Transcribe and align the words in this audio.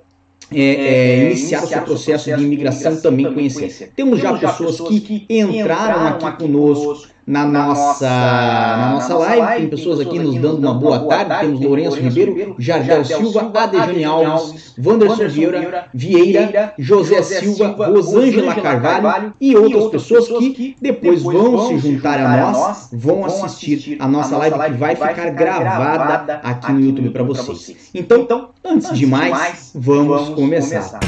é, 0.50 0.60
é, 0.60 1.24
iniciar 1.26 1.64
o 1.64 1.66
seu 1.66 1.82
processo 1.82 2.34
de 2.36 2.42
imigração 2.42 3.00
também 3.00 3.32
conhecer. 3.32 3.92
Temos 3.96 4.20
já 4.20 4.36
pessoas 4.36 4.78
que 4.98 5.26
entraram 5.28 6.06
aqui 6.08 6.42
conosco 6.42 7.11
na 7.26 7.44
nossa, 7.44 8.08
na 8.08 8.90
nossa 8.94 9.14
live. 9.16 9.60
Tem 9.60 9.68
pessoas 9.68 10.00
aqui 10.00 10.18
nos 10.18 10.34
dando 10.36 10.58
uma 10.58 10.74
boa 10.74 11.00
tarde. 11.00 11.46
Temos 11.46 11.60
Lourenço 11.60 11.96
Ribeiro, 11.96 12.54
Jardel 12.58 13.04
Silva, 13.04 13.50
Adejane 13.54 14.04
Alves, 14.04 14.74
Wanderson 14.84 15.28
Vieira, 15.28 15.86
Vieira, 15.94 16.74
José 16.78 17.22
Silva, 17.22 17.86
Rosângela 17.86 18.54
Carvalho 18.54 19.32
e 19.40 19.56
outras 19.56 19.86
pessoas 19.88 20.28
que 20.28 20.76
depois 20.80 21.22
vão 21.22 21.68
se 21.68 21.78
juntar 21.78 22.20
a 22.20 22.50
nós, 22.50 22.88
vão 22.92 23.24
assistir 23.24 23.96
a 24.00 24.08
nossa 24.08 24.36
live 24.36 24.56
que 24.56 24.72
vai 24.72 24.96
ficar 24.96 25.30
gravada 25.30 26.40
aqui 26.42 26.72
no 26.72 26.80
YouTube 26.80 27.10
para 27.10 27.22
vocês. 27.22 27.90
Então, 27.94 28.50
antes 28.64 28.92
de 28.92 29.06
mais, 29.06 29.70
vamos 29.74 30.30
começar. 30.30 31.00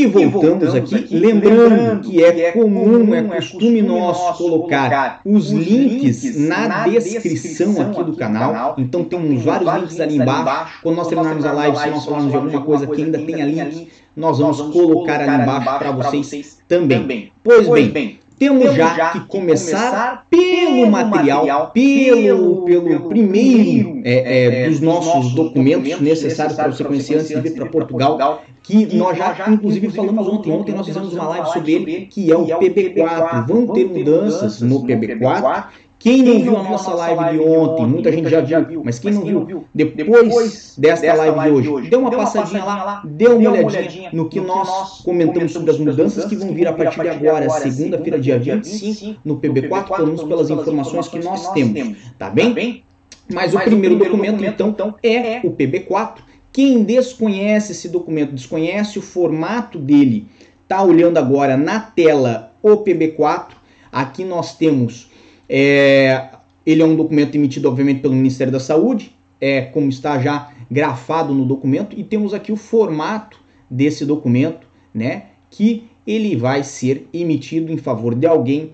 E 0.00 0.06
voltamos 0.06 0.74
aqui, 0.74 1.14
lembrando 1.14 2.00
que 2.00 2.24
é 2.24 2.52
comum, 2.52 3.14
é 3.14 3.22
costume 3.22 3.82
nosso 3.82 4.38
colocar 4.38 5.20
os 5.26 5.50
links 5.50 6.38
na 6.38 6.88
descrição 6.88 7.78
aqui 7.82 8.02
do 8.04 8.16
canal. 8.16 8.76
Então 8.78 9.04
tem 9.04 9.36
vários 9.36 9.74
links 9.74 10.00
ali 10.00 10.16
embaixo. 10.16 10.80
Quando 10.82 10.96
nós 10.96 11.06
terminarmos 11.08 11.44
a 11.44 11.52
live, 11.52 11.76
se 11.76 11.90
nós 11.90 12.04
falarmos 12.06 12.30
de 12.30 12.36
alguma 12.36 12.62
coisa 12.62 12.86
que 12.86 13.02
ainda 13.02 13.18
tenha 13.18 13.44
link, 13.44 13.88
nós 14.16 14.38
vamos 14.38 14.60
colocar 14.72 15.20
ali 15.20 15.42
embaixo 15.42 15.78
para 15.78 15.92
vocês 15.92 16.58
também. 16.66 17.30
Pois 17.44 17.68
bem, 17.68 18.19
temos 18.40 18.74
já 18.74 19.10
que 19.10 19.20
começar 19.26 20.26
pelo 20.30 20.90
material, 20.90 21.70
pelo, 21.72 22.64
pelo 22.64 23.06
primeiro 23.06 24.00
é, 24.02 24.14
é, 24.14 24.64
é, 24.64 24.70
dos 24.70 24.80
nossos 24.80 25.34
documentos 25.34 26.00
necessários 26.00 26.56
para 26.56 26.72
você 26.72 26.82
conhecer 26.82 27.16
antes 27.16 27.28
de 27.28 27.38
vir 27.38 27.52
para 27.52 27.66
Portugal, 27.66 28.42
que 28.62 28.96
nós 28.96 29.18
já, 29.18 29.44
inclusive, 29.46 29.90
falamos 29.90 30.26
ontem. 30.26 30.50
Ontem 30.50 30.72
nós 30.72 30.86
fizemos 30.86 31.12
uma 31.12 31.28
live 31.28 31.48
sobre 31.52 31.72
ele, 31.72 32.06
que 32.06 32.32
é 32.32 32.36
o 32.36 32.46
PB4. 32.46 33.46
Vão 33.46 33.66
ter 33.66 33.84
mudanças 33.84 34.62
no 34.62 34.86
PB4 34.86 35.64
quem 36.00 36.22
não 36.22 36.40
viu 36.40 36.56
a 36.56 36.62
nossa 36.62 36.94
live 36.94 37.36
de 37.36 37.44
ontem, 37.44 37.86
muita 37.86 38.10
gente 38.10 38.30
já 38.30 38.40
viu, 38.60 38.82
mas 38.82 38.98
quem 38.98 39.12
não 39.12 39.44
viu, 39.44 39.66
depois 39.74 40.74
desta 40.78 41.12
live 41.12 41.62
de 41.62 41.68
hoje, 41.68 41.90
dê 41.90 41.96
uma 41.96 42.10
passadinha 42.10 42.64
lá, 42.64 43.02
dê 43.04 43.28
uma 43.28 43.50
olhadinha 43.50 44.08
no 44.10 44.26
que 44.26 44.40
nós 44.40 45.02
comentamos 45.02 45.52
sobre 45.52 45.70
as 45.70 45.78
mudanças 45.78 46.24
que 46.24 46.34
vão 46.36 46.54
vir 46.54 46.66
a 46.66 46.72
partir 46.72 47.02
de 47.02 47.08
agora, 47.10 47.50
segunda-feira, 47.50 48.18
dia 48.18 48.38
25, 48.38 49.20
no 49.22 49.38
PB4, 49.38 49.94
pelo 49.94 50.06
menos 50.06 50.22
pelas 50.22 50.48
informações 50.48 51.06
que 51.06 51.18
nós 51.18 51.52
temos, 51.52 51.98
tá 52.18 52.30
bem? 52.30 52.82
Mas 53.30 53.54
o 53.54 53.60
primeiro 53.60 53.96
documento, 53.96 54.42
então, 54.42 54.70
então, 54.70 54.94
é 55.02 55.40
o 55.44 55.50
PB4. 55.50 56.14
Quem 56.50 56.82
desconhece 56.82 57.72
esse 57.72 57.90
documento, 57.90 58.32
desconhece 58.32 58.98
o 58.98 59.02
formato 59.02 59.78
dele, 59.78 60.26
está 60.62 60.82
olhando 60.82 61.18
agora 61.18 61.58
na 61.58 61.78
tela 61.78 62.52
o 62.62 62.78
PB4. 62.78 63.48
Aqui 63.92 64.24
nós 64.24 64.56
temos 64.56 65.10
é, 65.52 66.28
ele 66.64 66.80
é 66.80 66.84
um 66.84 66.94
documento 66.94 67.34
emitido, 67.34 67.68
obviamente, 67.68 68.00
pelo 68.00 68.14
Ministério 68.14 68.52
da 68.52 68.60
Saúde, 68.60 69.16
é 69.40 69.62
como 69.62 69.88
está 69.88 70.16
já 70.20 70.52
grafado 70.70 71.34
no 71.34 71.44
documento, 71.44 71.98
e 71.98 72.04
temos 72.04 72.32
aqui 72.32 72.52
o 72.52 72.56
formato 72.56 73.40
desse 73.68 74.06
documento, 74.06 74.64
né? 74.94 75.24
Que 75.50 75.84
ele 76.06 76.36
vai 76.36 76.62
ser 76.62 77.08
emitido 77.12 77.72
em 77.72 77.76
favor 77.76 78.14
de 78.14 78.28
alguém 78.28 78.72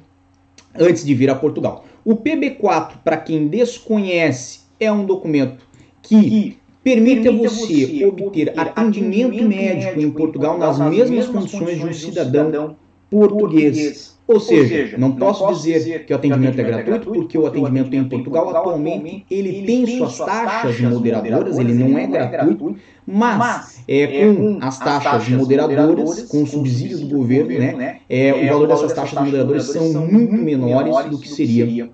antes 0.78 1.02
de 1.02 1.14
vir 1.14 1.30
a 1.30 1.34
Portugal. 1.34 1.86
O 2.04 2.14
PB4, 2.14 2.98
para 3.02 3.16
quem 3.16 3.48
desconhece, 3.48 4.60
é 4.78 4.92
um 4.92 5.06
documento 5.06 5.66
que 6.02 6.58
permite 6.84 7.26
a 7.26 7.32
você 7.32 8.04
obter 8.04 8.52
atendimento 8.58 9.42
médico 9.42 9.98
em 9.98 10.10
Portugal 10.10 10.58
nas 10.58 10.78
mesmas 10.78 11.26
condições 11.26 11.78
de 11.78 11.86
um 11.86 11.92
cidadão 11.92 12.76
português. 13.10 14.16
Ou 14.28 14.40
seja, 14.40 14.98
não 14.98 15.12
posso 15.12 15.62
dizer 15.62 16.04
que 16.04 16.12
o 16.12 16.16
atendimento 16.16 16.60
é 16.60 16.64
gratuito, 16.64 17.12
porque 17.12 17.38
o 17.38 17.46
atendimento 17.46 17.94
em 17.94 18.08
Portugal 18.08 18.50
atualmente 18.50 19.24
ele 19.30 19.64
tem 19.64 19.86
suas 19.86 20.18
taxas 20.18 20.80
moderadoras, 20.80 21.56
ele 21.58 21.72
não 21.72 21.96
é 21.96 22.06
gratuito, 22.08 22.76
mas 23.06 23.84
é, 23.86 24.22
é 24.22 24.34
com 24.34 24.58
as 24.60 24.80
taxas 24.80 25.28
moderadoras, 25.28 26.22
com 26.22 26.42
o 26.42 26.46
subsídio 26.46 26.98
do 26.98 27.06
governo, 27.06 27.50
né, 27.50 27.72
né, 27.72 27.98
é, 28.08 28.34
o 28.34 28.48
valor 28.48 28.66
dessas 28.66 28.92
taxas 28.92 29.24
moderadoras 29.24 29.66
são 29.66 30.06
muito 30.06 30.34
menores 30.34 31.04
do 31.08 31.18
que 31.18 31.28
seria 31.28 31.88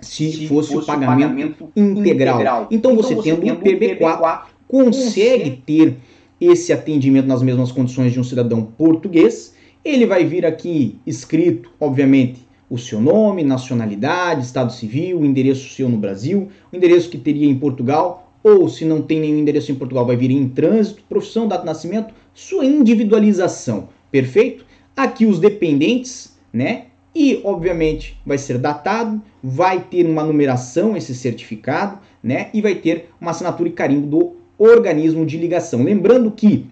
se 0.00 0.46
fosse 0.46 0.76
o 0.76 0.84
pagamento 0.84 1.68
integral. 1.74 2.68
Então 2.70 2.94
você 2.94 3.16
tendo 3.16 3.44
um 3.44 3.56
PB4 3.56 4.42
consegue 4.68 5.62
ter 5.66 5.96
esse 6.40 6.72
atendimento 6.72 7.26
nas 7.26 7.42
mesmas 7.42 7.72
condições 7.72 8.12
de 8.12 8.20
um 8.20 8.24
cidadão 8.24 8.62
português 8.62 9.54
ele 9.84 10.06
vai 10.06 10.24
vir 10.24 10.46
aqui 10.46 10.98
escrito, 11.06 11.70
obviamente, 11.80 12.46
o 12.70 12.78
seu 12.78 13.00
nome, 13.00 13.44
nacionalidade, 13.44 14.46
estado 14.46 14.72
civil, 14.72 15.24
endereço 15.24 15.74
seu 15.74 15.88
no 15.88 15.98
Brasil, 15.98 16.48
o 16.72 16.76
endereço 16.76 17.10
que 17.10 17.18
teria 17.18 17.48
em 17.48 17.58
Portugal, 17.58 18.32
ou 18.42 18.68
se 18.68 18.84
não 18.84 19.02
tem 19.02 19.20
nenhum 19.20 19.38
endereço 19.38 19.70
em 19.70 19.74
Portugal, 19.74 20.06
vai 20.06 20.16
vir 20.16 20.30
em 20.30 20.48
trânsito, 20.48 21.02
profissão, 21.08 21.46
data 21.46 21.60
de 21.60 21.66
nascimento, 21.66 22.14
sua 22.32 22.64
individualização, 22.64 23.88
perfeito? 24.10 24.64
Aqui 24.96 25.26
os 25.26 25.38
dependentes, 25.38 26.36
né? 26.52 26.86
E, 27.14 27.40
obviamente, 27.44 28.18
vai 28.24 28.38
ser 28.38 28.56
datado, 28.56 29.20
vai 29.42 29.80
ter 29.80 30.06
uma 30.06 30.24
numeração 30.24 30.96
esse 30.96 31.14
certificado, 31.14 31.98
né? 32.22 32.48
E 32.54 32.62
vai 32.62 32.74
ter 32.74 33.10
uma 33.20 33.32
assinatura 33.32 33.68
e 33.68 33.72
carimbo 33.72 34.06
do 34.06 34.36
organismo 34.56 35.26
de 35.26 35.36
ligação. 35.36 35.82
Lembrando 35.82 36.30
que 36.30 36.66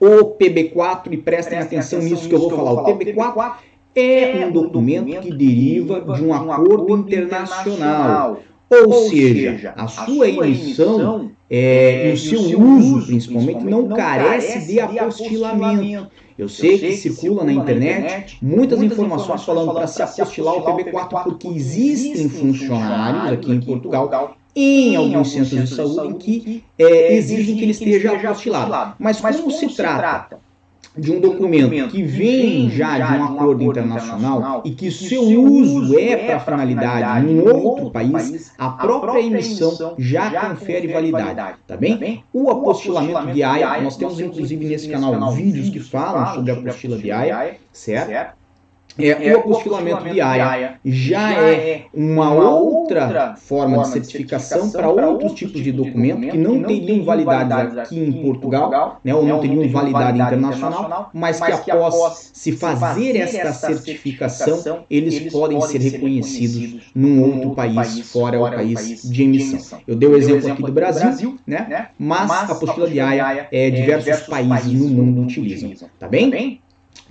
o 0.00 0.34
PB4, 0.36 1.12
e 1.12 1.16
prestem, 1.18 1.58
atenção, 1.58 2.00
nisso 2.00 2.28
que 2.28 2.34
eu 2.34 2.40
vou 2.40 2.50
falar. 2.50 2.88
O 2.88 2.98
PB4 2.98 3.52
é 3.94 4.46
um 4.46 4.50
documento 4.50 5.20
que 5.20 5.30
deriva 5.30 6.00
de 6.00 6.24
um 6.24 6.32
acordo 6.32 6.96
internacional. 6.96 8.40
Ou 8.70 8.92
seja, 9.08 9.74
a 9.76 9.88
sua 9.88 10.28
emissão 10.28 11.32
é, 11.50 12.10
e 12.10 12.12
o 12.12 12.16
seu, 12.16 12.40
uso, 12.40 13.06
principalmente, 13.06 13.64
não, 13.64 13.82
não 13.82 13.96
carece 13.96 14.66
de 14.66 14.78
apostilamento. 14.78 16.08
Eu 16.38 16.48
sei, 16.48 16.78
que, 16.78 16.92
circula 16.92 17.44
na 17.44 17.52
internet 17.52 18.38
muitas, 18.40 18.80
informações 18.80 19.42
falando 19.42 19.74
para 19.74 19.86
se 19.86 20.00
apostilar 20.00 20.54
o 20.54 20.62
PB4 20.62 21.24
porque 21.24 21.48
existem 21.48 22.28
funcionários 22.28 23.32
aqui 23.32 23.52
em 23.52 23.60
Portugal 23.60 24.08
em 24.54 24.96
alguns 24.96 25.32
centros 25.32 25.68
de 25.68 25.74
saúde 25.74 26.08
em 26.08 26.14
que 26.14 26.64
é, 26.78 27.14
exigem 27.14 27.56
que 27.56 27.62
ele 27.62 27.72
esteja 27.72 28.12
apostilado. 28.12 28.94
Mas 28.98 29.20
como 29.20 29.50
se 29.50 29.68
trata 29.74 30.38
de 30.96 31.12
um 31.12 31.20
documento 31.20 31.88
que 31.88 32.02
vem 32.02 32.68
já 32.68 32.98
de 32.98 33.20
um 33.20 33.24
acordo 33.24 33.62
internacional 33.62 34.62
e 34.64 34.72
que 34.72 34.90
seu 34.90 35.22
uso 35.22 35.96
é, 35.96 36.12
é 36.12 36.26
para 36.26 36.40
finalidade 36.40 37.30
em 37.30 37.40
outro 37.40 37.90
país, 37.90 38.52
a 38.58 38.70
própria 38.70 39.20
emissão 39.20 39.94
já 39.98 40.48
confere 40.48 40.88
validade, 40.88 41.36
tá, 41.36 41.58
tá 41.66 41.76
bem? 41.76 42.24
O 42.32 42.50
apostilamento 42.50 43.32
de 43.32 43.42
AIA, 43.42 43.80
nós 43.82 43.96
temos 43.96 44.18
inclusive 44.20 44.64
nesse 44.64 44.88
canal 44.88 45.32
vídeos 45.32 45.70
que 45.70 45.80
falam 45.80 46.34
sobre 46.34 46.50
a 46.50 46.54
apostila 46.54 46.98
de 46.98 47.10
AIA, 47.10 47.56
certo? 47.72 48.39
É, 48.98 49.28
é, 49.28 49.36
o 49.36 49.40
apostilamento 49.40 50.04
de 50.04 50.20
AIA 50.20 50.80
já 50.84 51.32
é 51.32 51.86
uma 51.94 52.32
outra 52.32 53.36
forma 53.36 53.82
de 53.82 53.88
certificação 53.88 54.70
para 54.70 54.88
outros 54.88 55.32
tipos 55.32 55.62
de 55.62 55.72
documento 55.72 56.30
que 56.30 56.38
não 56.38 56.62
teriam 56.62 57.04
validade 57.04 57.78
aqui 57.80 57.98
em 57.98 58.12
Portugal, 58.12 59.00
né, 59.04 59.14
ou 59.14 59.24
não 59.24 59.40
teriam 59.40 59.68
validade 59.68 60.18
internacional, 60.20 61.10
mas 61.12 61.40
que 61.40 61.70
após 61.70 62.30
se 62.32 62.52
fazer 62.52 63.16
esta 63.16 63.52
certificação, 63.52 64.84
eles 64.90 65.32
podem 65.32 65.60
ser 65.60 65.78
reconhecidos 65.78 66.90
num 66.94 67.22
outro 67.22 67.54
país, 67.54 68.00
fora 68.10 68.40
o 68.40 68.50
país 68.50 69.02
de 69.02 69.22
emissão. 69.22 69.80
Eu 69.86 69.96
dei 69.96 70.08
o 70.08 70.16
exemplo 70.16 70.52
aqui 70.52 70.62
do 70.62 70.72
Brasil, 70.72 71.38
né, 71.46 71.88
mas 71.98 72.30
a 72.30 72.52
apostila 72.52 72.88
de 72.88 73.00
AIA 73.00 73.48
é 73.50 73.70
diversos 73.70 74.26
países 74.26 74.72
no 74.72 74.88
mundo 74.88 75.22
utilizam, 75.22 75.72
tá 75.98 76.08
bem? 76.08 76.60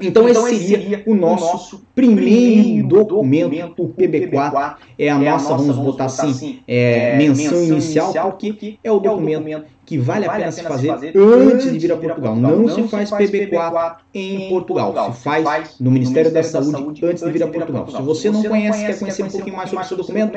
Então, 0.02 0.28
então 0.30 0.48
esse 0.48 0.68
seria 0.68 1.04
o 1.06 1.14
nosso, 1.14 1.46
nosso 1.46 1.86
primeiro 1.94 2.88
documento, 2.88 3.84
o 3.84 3.90
PB4, 3.90 4.76
é 4.98 5.10
a, 5.10 5.16
é 5.16 5.30
nossa, 5.30 5.56
vamos 5.56 5.78
botar 5.78 6.06
assim, 6.06 6.30
assim 6.30 6.60
é, 6.68 7.14
é, 7.14 7.18
menção 7.18 7.64
inicial, 7.64 8.14
porque 8.32 8.78
é 8.84 8.92
o 8.92 9.00
documento 9.00 9.66
que 9.86 9.98
vale 9.98 10.26
a 10.26 10.32
pena 10.32 10.52
se 10.52 10.62
fazer 10.62 10.92
antes 11.18 11.72
de 11.72 11.80
vir 11.80 11.92
a 11.92 11.98
Portugal. 11.98 12.36
Não, 12.36 12.56
não 12.58 12.70
se 12.70 12.84
faz 12.84 13.12
PB4 13.12 13.96
em 14.14 14.50
Portugal, 14.50 15.14
se 15.14 15.22
faz 15.22 15.80
no 15.80 15.92
Ministério 15.92 16.32
da 16.32 16.44
Saúde 16.44 17.06
antes 17.06 17.24
de 17.24 17.32
vir 17.32 17.44
a 17.44 17.48
Portugal. 17.48 17.88
Se 17.90 18.02
você 18.02 18.30
não 18.30 18.44
conhece, 18.44 18.86
quer 18.86 19.00
conhecer 19.00 19.24
um 19.24 19.30
pouquinho 19.30 19.56
mais 19.56 19.70
sobre 19.70 19.84
o 19.84 19.88
seu 19.88 19.98
documento, 19.98 20.32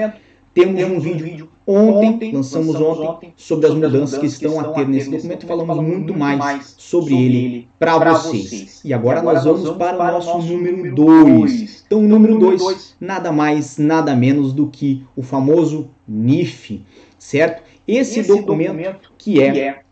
temos, 0.54 1.06
um, 1.06 1.16
vídeo, 1.16 1.48
ontem, 1.66 2.32
lançamos, 2.32 2.76
ontem, 2.76 3.32
sobre 3.36 3.66
as 3.66 3.74
mudanças, 3.74 4.18
que 4.18 4.26
estão 4.26 4.60
a 4.60 4.64
ter 4.72 4.86
nesse 4.86 5.10
documento. 5.10 5.46
Falamos 5.46 5.76
muito 5.82 6.14
mais 6.14 6.74
sobre 6.76 7.14
ele 7.14 7.68
para 7.78 7.98
vocês. 7.98 8.80
E 8.84 8.92
agora, 8.92 9.22
nós 9.22 9.44
vamos, 9.44 9.70
para, 9.70 9.96
o 9.96 10.12
nosso, 10.12 10.38
número 10.38 10.94
2. 10.94 11.84
Então, 11.86 12.00
o 12.00 12.08
número 12.08 12.38
2, 12.38 12.96
nada 13.00 13.32
mais, 13.32 13.78
nada 13.78 14.14
menos 14.14 14.52
do 14.52 14.68
que 14.68 15.04
o 15.16 15.22
famoso 15.22 15.90
NIF, 16.06 16.84
certo? 17.18 17.62
Esse, 17.86 18.22
documento, 18.22 19.12
que 19.18 19.40
é, 19.40 19.52
que 19.52 19.60
é 19.60 19.82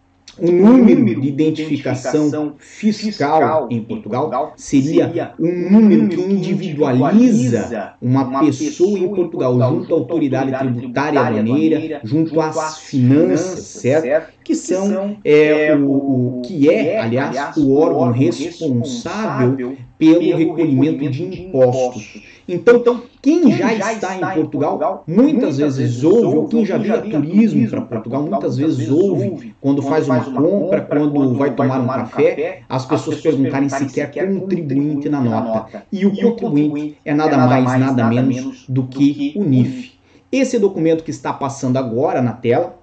o 0.41 0.51
número 0.51 1.21
de 1.21 1.29
identificação 1.29 2.55
fiscal 2.59 3.69
em 3.71 3.83
Portugal 3.83 4.55
seria 4.57 5.35
um 5.39 5.71
número 5.71 6.09
que 6.09 6.21
individualiza 6.21 7.95
uma 8.01 8.41
pessoa 8.41 8.99
em 8.99 9.09
Portugal 9.09 9.59
junto 9.59 9.95
à 9.95 9.99
autoridade 9.99 10.53
tributária 10.59 11.21
aduaneira, 11.21 12.01
junto 12.05 12.41
às 12.41 12.79
finanças, 12.79 13.61
certo? 13.61 14.33
Que 14.43 14.55
são 14.55 15.17
é, 15.25 15.77
o, 15.77 16.39
o 16.39 16.43
que 16.45 16.69
é, 16.69 16.99
aliás, 16.99 17.57
o 17.57 17.75
órgão 17.77 18.11
responsável 18.11 19.77
pelo 19.99 20.37
recolhimento 20.37 21.11
de 21.11 21.23
impostos. 21.23 22.23
Então, 22.49 22.77
então 22.77 23.03
quem 23.23 23.53
já 23.53 23.73
está 23.93 24.17
em 24.17 24.35
Portugal, 24.35 25.05
muitas 25.07 25.59
vezes 25.59 26.03
ouve, 26.03 26.37
ou 26.37 26.49
quem 26.49 26.65
já 26.65 26.79
via 26.79 27.01
turismo 27.01 27.69
para 27.69 27.81
Portugal, 27.83 28.23
muitas 28.23 28.57
vezes 28.57 28.91
ouve, 28.91 29.55
quando 29.61 29.83
faz 29.83 30.09
uma 30.09 30.25
compra, 30.25 30.81
quando 30.83 31.35
vai 31.35 31.55
tomar 31.55 31.81
um 31.81 31.87
café, 31.87 32.63
as 32.69 32.87
pessoas 32.87 33.21
perguntarem 33.21 33.69
se 33.69 33.87
quer 33.87 34.11
contribuinte 34.11 35.09
na 35.09 35.21
nota. 35.21 35.83
E 35.93 36.07
o 36.07 36.15
contribuinte 36.15 36.97
é 37.05 37.15
nada 37.15 37.37
mais, 37.37 37.81
nada 37.81 38.05
menos 38.09 38.65
do 38.69 38.85
que 38.85 39.33
o 39.37 39.45
NIF. 39.45 39.93
Esse 40.33 40.59
documento 40.59 41.03
que 41.03 41.11
está 41.11 41.33
passando 41.33 41.77
agora 41.77 42.23
na 42.23 42.33
tela, 42.33 42.79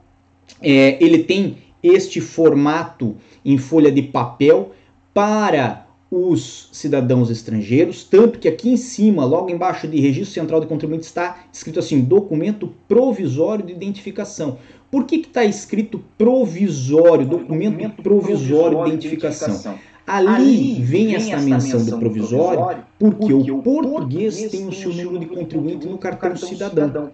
é, 0.61 1.01
ele 1.03 1.23
tem 1.23 1.57
este 1.81 2.19
formato 2.19 3.15
em 3.43 3.57
folha 3.57 3.91
de 3.91 4.01
papel 4.01 4.71
para 5.13 5.86
os 6.09 6.69
cidadãos 6.71 7.29
estrangeiros, 7.29 8.03
tanto 8.03 8.39
que 8.39 8.47
aqui 8.47 8.69
em 8.69 8.77
cima, 8.77 9.25
logo 9.25 9.49
embaixo 9.49 9.87
de 9.87 9.99
Registro 9.99 10.33
Central 10.33 10.61
de 10.61 10.67
Contribuinte, 10.67 11.05
está 11.05 11.43
escrito 11.51 11.79
assim, 11.79 12.01
documento 12.01 12.73
provisório 12.87 13.65
de 13.65 13.73
identificação. 13.73 14.57
Por 14.89 15.05
que 15.05 15.17
está 15.17 15.43
escrito 15.43 16.01
provisório, 16.17 17.25
documento, 17.25 17.73
documento 17.73 18.01
provisório, 18.01 18.83
de 18.83 18.89
identificação? 18.89 19.49
identificação. 19.49 19.79
Ali, 20.07 20.27
Ali 20.27 20.73
vem, 20.81 21.15
esta 21.15 21.37
menção 21.37 21.83
do 21.83 21.99
provisório, 21.99 22.83
porque, 22.97 23.33
porque 23.33 23.51
o 23.51 23.61
português 23.61 24.41
tem 24.49 24.65
o 24.65 24.71
seu 24.71 24.93
número 24.93 25.19
de 25.19 25.25
contribuinte 25.25 25.85
no 25.85 25.97
cartão 25.97 26.33
cidadão. 26.37 27.11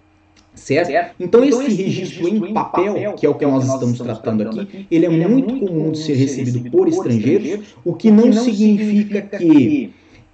Certo? 0.56 0.88
certo? 0.88 1.16
Então, 1.20 1.44
então, 1.44 1.62
esse 1.62 1.82
registro 1.82 2.28
em 2.28 2.54
papel, 2.54 3.14
que 3.14 3.26
é 3.26 3.30
o 3.30 3.34
que 3.34 3.46
nós 3.46 3.66
estamos 3.66 3.98
tratando 3.98 4.44
aqui, 4.44 4.86
ele 4.90 5.06
é, 5.06 5.10
ele 5.10 5.28
muito, 5.28 5.50
é 5.50 5.52
muito 5.54 5.68
comum 5.68 5.92
de 5.92 5.98
ser 5.98 6.14
recebido 6.14 6.70
por 6.70 6.88
estrangeiros, 6.88 7.76
o 7.84 7.94
que 7.94 8.12
não 8.12 8.32
significa 8.32 9.22
que 9.22 9.92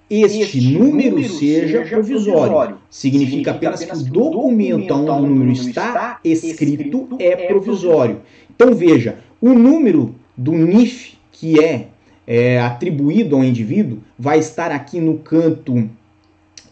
este 0.10 0.72
número 0.72 1.24
seja 1.30 1.82
provisório. 1.86 2.78
Significa 2.90 3.52
apenas 3.52 3.84
que 3.84 3.96
o 3.96 4.04
documento 4.04 4.92
onde 4.94 5.10
o 5.10 5.20
número 5.22 5.52
está 5.52 6.20
escrito 6.24 7.08
é, 7.20 7.28
é 7.28 7.48
provisório. 7.48 8.22
Então 8.54 8.74
veja, 8.74 9.20
o 9.40 9.54
número 9.54 10.16
do 10.36 10.52
NIF 10.52 11.18
que 11.32 11.64
é, 11.64 11.88
é 12.28 12.60
atribuído 12.60 13.36
ao 13.36 13.44
indivíduo 13.44 14.00
vai 14.18 14.40
estar 14.40 14.72
aqui 14.72 15.00
no 15.00 15.20
canto 15.20 15.90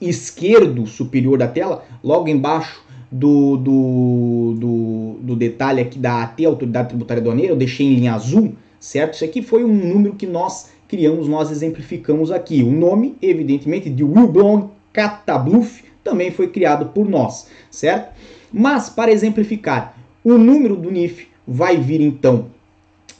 esquerdo 0.02 0.86
superior 0.86 1.38
da 1.38 1.48
tela, 1.48 1.86
logo 2.04 2.28
embaixo 2.28 2.84
do, 3.12 3.58
do, 3.58 4.56
do, 4.58 5.20
do 5.22 5.36
detalhe 5.36 5.82
aqui 5.82 5.98
da 5.98 6.24
AT, 6.24 6.46
Autoridade 6.46 6.90
Tributária 6.90 7.22
Aduaneira, 7.22 7.54
eu 7.54 7.58
deixei 7.58 7.86
em 7.86 7.96
linha 7.96 8.14
azul, 8.14 8.54
certo? 8.80 9.16
Isso 9.16 9.26
aqui 9.26 9.42
foi 9.42 9.64
um 9.64 9.74
número 9.74 10.16
que 10.16 10.28
nós 10.28 10.70
criamos, 10.88 11.28
nós 11.28 11.52
exemplificamos 11.52 12.32
aqui. 12.32 12.64
O 12.64 12.72
nome, 12.72 13.16
evidentemente, 13.22 13.90
de 13.90 14.04
Wilblong 14.04 14.70
Catabluff 14.92 15.84
também 16.04 16.32
foi 16.32 16.48
criado 16.48 16.88
por 16.88 17.08
nós, 17.08 17.48
certo? 17.70 18.16
Mas, 18.52 18.90
para 18.90 19.12
exemplificar, 19.12 19.98
o 20.24 20.38
número 20.38 20.76
do 20.76 20.90
NIF 20.90 21.28
vai 21.46 21.78
vir, 21.78 22.02
então, 22.02 22.48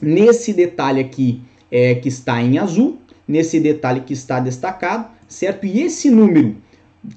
nesse 0.00 0.52
detalhe 0.52 1.00
aqui 1.00 1.40
é, 1.70 1.94
que 1.94 2.08
está 2.08 2.42
em 2.42 2.58
azul, 2.58 2.98
nesse 3.26 3.60
detalhe 3.60 4.00
que 4.00 4.12
está 4.12 4.40
destacado, 4.40 5.10
certo? 5.26 5.66
E 5.66 5.82
esse 5.82 6.10
número 6.10 6.56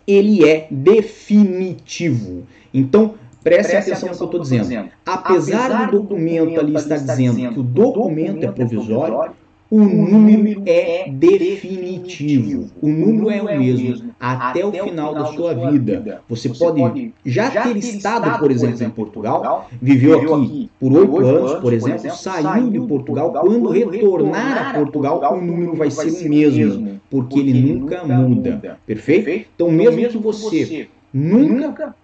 ele 0.06 0.48
é 0.48 0.66
definitivo. 0.70 2.46
Então, 2.72 3.14
preste, 3.42 3.70
preste 3.70 3.90
atenção, 3.92 4.08
no 4.08 4.16
que 4.16 4.22
eu 4.22 4.26
estou 4.26 4.40
dizendo. 4.40 4.62
dizendo. 4.62 4.88
Apesar, 5.04 5.66
Apesar 5.66 5.90
do 5.90 6.00
documento 6.00 6.58
ali 6.58 6.74
estar 6.74 6.96
dizendo 6.96 7.52
que 7.52 7.60
o 7.60 7.62
documento 7.62 8.42
é 8.44 8.50
provisório, 8.50 9.34
o 9.70 9.78
número 9.78 10.62
é 10.66 11.08
definitivo. 11.10 12.70
O 12.80 12.88
número 12.88 13.30
é 13.30 13.42
o 13.42 13.58
mesmo 13.58 14.14
até 14.20 14.64
o 14.64 14.72
final 14.72 15.14
da 15.14 15.26
sua 15.26 15.54
vida. 15.54 16.22
Você 16.28 16.48
pode 16.48 17.12
já 17.24 17.50
ter 17.50 17.76
estado, 17.76 18.38
por 18.38 18.50
exemplo, 18.50 18.84
em 18.84 18.90
Portugal, 18.90 19.68
viveu 19.80 20.36
aqui 20.36 20.70
por 20.78 20.92
oito 20.92 21.18
anos, 21.18 21.54
por 21.54 21.72
exemplo, 21.72 22.10
saiu 22.14 22.70
de 22.70 22.80
Portugal. 22.80 23.32
Quando 23.32 23.70
retornar 23.70 24.70
a 24.70 24.74
Portugal, 24.74 25.34
o 25.34 25.40
número 25.40 25.74
vai 25.74 25.90
ser 25.90 26.26
o 26.26 26.28
mesmo, 26.28 27.00
porque 27.10 27.38
ele 27.38 27.74
nunca 27.74 28.04
muda. 28.04 28.78
Perfeito? 28.86 29.46
Então, 29.54 29.70
mesmo 29.70 30.08
que 30.08 30.18
você 30.18 30.88
nunca 31.12 31.94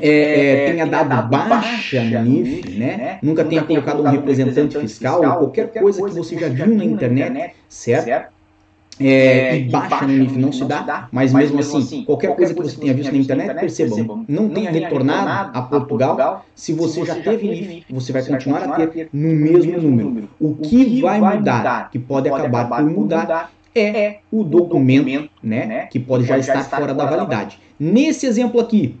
é, 0.00 0.08
é, 0.08 0.64
é 0.64 0.72
tenha 0.72 0.86
dado 0.86 1.28
baixa 1.28 2.02
no 2.02 2.22
NIF, 2.22 2.78
né? 2.78 2.96
né? 2.96 3.18
Nunca, 3.22 3.44
tenha 3.44 3.62
colocado 3.62 4.02
um 4.02 4.08
representante 4.10 4.78
fiscal, 4.78 5.20
qualquer 5.20 5.72
coisa 5.72 6.02
que 6.02 6.14
você 6.14 6.38
já 6.38 6.48
viu 6.48 6.74
na 6.74 6.84
internet, 6.84 7.54
certo? 7.68 8.30
É, 9.02 9.06
é, 9.06 9.56
e 9.56 9.64
baixa 9.64 10.06
no 10.06 10.12
NIF 10.12 10.36
não 10.36 10.52
se 10.52 10.62
dá, 10.64 11.08
mas 11.10 11.32
mesmo 11.32 11.58
assim, 11.60 11.78
assim 11.78 12.04
qualquer 12.04 12.36
coisa 12.36 12.52
que 12.52 12.60
você 12.60 12.76
tenha 12.76 12.92
visto 12.92 13.10
na 13.10 13.18
internet, 13.18 13.58
percebam, 13.58 14.24
não 14.28 14.50
tenha 14.50 14.70
retornado 14.70 15.58
a 15.58 15.62
Portugal, 15.62 16.44
se 16.54 16.72
você 16.74 17.04
já 17.04 17.14
teve 17.14 17.48
NIF, 17.48 17.86
você 17.88 18.12
vai 18.12 18.22
continuar 18.22 18.62
a 18.62 18.86
ter 18.86 19.08
no 19.12 19.34
mesmo 19.34 19.80
número. 19.80 20.28
O 20.38 20.54
que 20.54 21.00
vai 21.00 21.20
mudar, 21.20 21.90
que 21.90 21.98
pode 21.98 22.28
acabar 22.28 22.68
por 22.68 22.84
mudar, 22.84 23.50
é 23.74 24.18
o 24.30 24.42
documento, 24.42 25.30
né, 25.42 25.86
que 25.86 25.98
pode 25.98 26.24
já 26.24 26.38
estar 26.38 26.62
fora 26.64 26.92
da 26.92 27.04
validade. 27.04 27.58
Nesse 27.78 28.26
exemplo 28.26 28.60
aqui, 28.60 28.96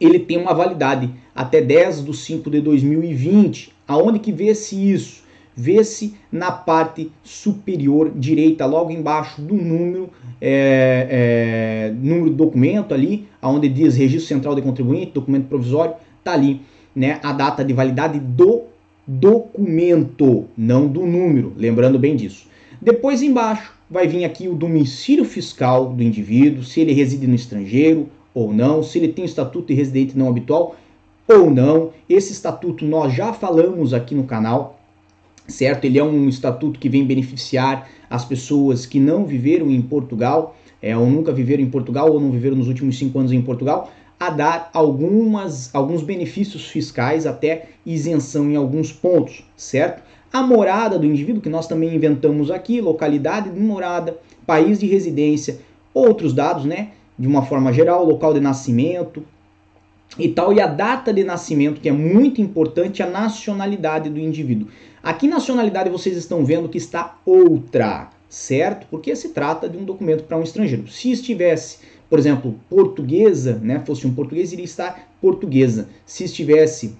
ele 0.00 0.18
tem 0.18 0.38
uma 0.38 0.54
validade 0.54 1.10
até 1.34 1.60
10 1.60 2.04
de 2.04 2.16
5 2.16 2.50
de 2.50 2.60
2020. 2.60 3.72
Aonde 3.86 4.18
que 4.18 4.32
vê-se 4.32 4.76
isso? 4.76 5.20
Vê-se 5.54 6.14
na 6.32 6.50
parte 6.50 7.10
superior 7.22 8.10
direita, 8.14 8.64
logo 8.64 8.90
embaixo 8.90 9.42
do 9.42 9.54
número, 9.54 10.08
é, 10.40 11.90
é, 11.90 11.94
número 12.00 12.30
do 12.30 12.36
documento 12.36 12.94
ali, 12.94 13.28
aonde 13.42 13.68
diz 13.68 13.96
Registro 13.96 14.28
Central 14.28 14.54
de 14.54 14.62
Contribuinte, 14.62 15.12
documento 15.12 15.48
provisório, 15.48 15.94
tá 16.24 16.32
ali, 16.32 16.62
né, 16.94 17.20
a 17.22 17.32
data 17.32 17.64
de 17.64 17.74
validade 17.74 18.18
do 18.18 18.62
documento, 19.06 20.46
não 20.56 20.86
do 20.86 21.04
número, 21.04 21.52
lembrando 21.56 21.98
bem 21.98 22.16
disso. 22.16 22.46
Depois 22.80 23.20
embaixo 23.20 23.74
vai 23.90 24.06
vir 24.06 24.24
aqui 24.24 24.48
o 24.48 24.54
domicílio 24.54 25.24
fiscal 25.24 25.92
do 25.92 26.02
indivíduo, 26.02 26.62
se 26.62 26.80
ele 26.80 26.92
reside 26.92 27.26
no 27.26 27.34
estrangeiro 27.34 28.08
ou 28.34 28.52
não, 28.52 28.82
se 28.82 28.98
ele 28.98 29.08
tem 29.08 29.24
estatuto 29.24 29.68
de 29.68 29.74
residente 29.74 30.16
não 30.16 30.28
habitual 30.28 30.76
ou 31.28 31.50
não. 31.50 31.90
Esse 32.08 32.32
estatuto 32.32 32.84
nós 32.84 33.12
já 33.14 33.32
falamos 33.32 33.94
aqui 33.94 34.14
no 34.14 34.24
canal, 34.24 34.80
certo? 35.46 35.84
Ele 35.84 35.98
é 35.98 36.04
um 36.04 36.28
estatuto 36.28 36.78
que 36.78 36.88
vem 36.88 37.04
beneficiar 37.04 37.88
as 38.08 38.24
pessoas 38.24 38.86
que 38.86 38.98
não 38.98 39.24
viveram 39.24 39.70
em 39.70 39.80
Portugal, 39.80 40.56
é, 40.82 40.96
ou 40.96 41.06
nunca 41.06 41.32
viveram 41.32 41.62
em 41.62 41.70
Portugal 41.70 42.10
ou 42.10 42.20
não 42.20 42.30
viveram 42.30 42.56
nos 42.56 42.68
últimos 42.68 42.98
cinco 42.98 43.18
anos 43.18 43.32
em 43.32 43.42
Portugal, 43.42 43.90
a 44.18 44.30
dar 44.30 44.70
algumas, 44.74 45.74
alguns 45.74 46.02
benefícios 46.02 46.66
fiscais, 46.66 47.26
até 47.26 47.70
isenção 47.86 48.50
em 48.50 48.56
alguns 48.56 48.92
pontos, 48.92 49.44
certo? 49.56 50.02
A 50.32 50.42
morada 50.42 50.98
do 50.98 51.06
indivíduo, 51.06 51.40
que 51.40 51.48
nós 51.48 51.66
também 51.66 51.94
inventamos 51.94 52.50
aqui, 52.50 52.80
localidade 52.80 53.50
de 53.50 53.58
morada, 53.58 54.18
país 54.46 54.78
de 54.78 54.86
residência, 54.86 55.58
outros 55.92 56.32
dados, 56.32 56.64
né? 56.64 56.90
De 57.20 57.28
uma 57.28 57.42
forma 57.42 57.70
geral, 57.70 58.02
local 58.04 58.32
de 58.32 58.40
nascimento 58.40 59.22
e 60.18 60.26
tal, 60.28 60.54
e 60.54 60.60
a 60.60 60.66
data 60.66 61.12
de 61.12 61.22
nascimento, 61.22 61.80
que 61.82 61.88
é 61.88 61.92
muito 61.92 62.40
importante, 62.40 63.02
a 63.02 63.06
nacionalidade 63.06 64.08
do 64.08 64.18
indivíduo. 64.18 64.68
Aqui, 65.02 65.28
nacionalidade, 65.28 65.90
vocês 65.90 66.16
estão 66.16 66.44
vendo 66.46 66.68
que 66.68 66.78
está 66.78 67.18
outra, 67.26 68.08
certo? 68.26 68.86
Porque 68.90 69.14
se 69.14 69.28
trata 69.28 69.68
de 69.68 69.76
um 69.76 69.84
documento 69.84 70.24
para 70.24 70.38
um 70.38 70.42
estrangeiro. 70.42 70.88
Se 70.88 71.12
estivesse, 71.12 71.80
por 72.08 72.18
exemplo, 72.18 72.58
portuguesa, 72.70 73.60
né? 73.62 73.82
Fosse 73.84 74.06
um 74.06 74.14
português, 74.14 74.52
iria 74.52 74.64
estar 74.64 75.12
portuguesa. 75.20 75.88
Se 76.06 76.24
estivesse 76.24 76.96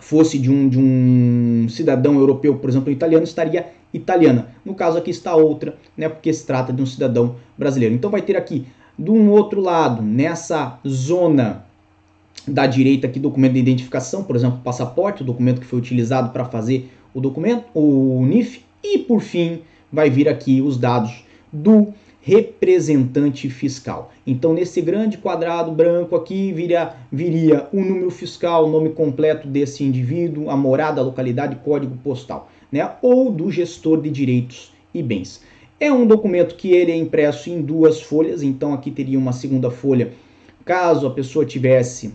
fosse 0.00 0.38
de 0.38 0.50
um, 0.50 0.68
de 0.68 0.78
um 0.78 1.68
cidadão 1.68 2.18
europeu, 2.18 2.56
por 2.56 2.68
exemplo, 2.68 2.90
italiano, 2.90 3.22
estaria 3.22 3.68
italiana. 3.92 4.48
No 4.64 4.74
caso 4.74 4.98
aqui 4.98 5.10
está 5.10 5.34
outra, 5.34 5.76
né, 5.96 6.08
porque 6.08 6.32
se 6.32 6.46
trata 6.46 6.72
de 6.72 6.82
um 6.82 6.86
cidadão 6.86 7.36
brasileiro. 7.56 7.94
Então 7.94 8.10
vai 8.10 8.22
ter 8.22 8.36
aqui, 8.36 8.66
de 9.00 9.10
um 9.10 9.30
outro 9.30 9.62
lado, 9.62 10.02
nessa 10.02 10.78
zona 10.86 11.64
da 12.46 12.66
direita 12.66 13.06
aqui, 13.06 13.18
documento 13.18 13.54
de 13.54 13.60
identificação, 13.60 14.22
por 14.22 14.36
exemplo, 14.36 14.60
passaporte, 14.62 15.22
o 15.22 15.24
documento 15.24 15.58
que 15.58 15.66
foi 15.66 15.78
utilizado 15.78 16.28
para 16.34 16.44
fazer 16.44 16.90
o 17.14 17.20
documento, 17.20 17.64
o 17.72 18.22
NIF, 18.26 18.62
e 18.84 18.98
por 18.98 19.22
fim 19.22 19.60
vai 19.90 20.10
vir 20.10 20.28
aqui 20.28 20.60
os 20.60 20.76
dados 20.76 21.24
do 21.50 21.94
representante 22.20 23.48
fiscal. 23.48 24.12
Então, 24.26 24.52
nesse 24.52 24.82
grande 24.82 25.16
quadrado 25.16 25.72
branco 25.72 26.14
aqui 26.14 26.52
viria, 26.52 26.92
viria 27.10 27.68
o 27.72 27.80
número 27.80 28.10
fiscal, 28.10 28.66
o 28.66 28.70
nome 28.70 28.90
completo 28.90 29.48
desse 29.48 29.82
indivíduo, 29.82 30.50
a 30.50 30.56
morada, 30.58 31.00
a 31.00 31.04
localidade, 31.04 31.56
código 31.64 31.96
postal, 32.04 32.50
né? 32.70 32.90
ou 33.00 33.32
do 33.32 33.50
gestor 33.50 34.02
de 34.02 34.10
direitos 34.10 34.70
e 34.92 35.02
bens. 35.02 35.40
É 35.80 35.90
um 35.90 36.06
documento 36.06 36.54
que 36.54 36.70
ele 36.72 36.92
é 36.92 36.96
impresso 36.96 37.48
em 37.48 37.62
duas 37.62 38.02
folhas, 38.02 38.42
então 38.42 38.74
aqui 38.74 38.90
teria 38.90 39.18
uma 39.18 39.32
segunda 39.32 39.70
folha 39.70 40.12
caso 40.64 41.06
a 41.06 41.10
pessoa 41.10 41.44
tivesse 41.44 42.12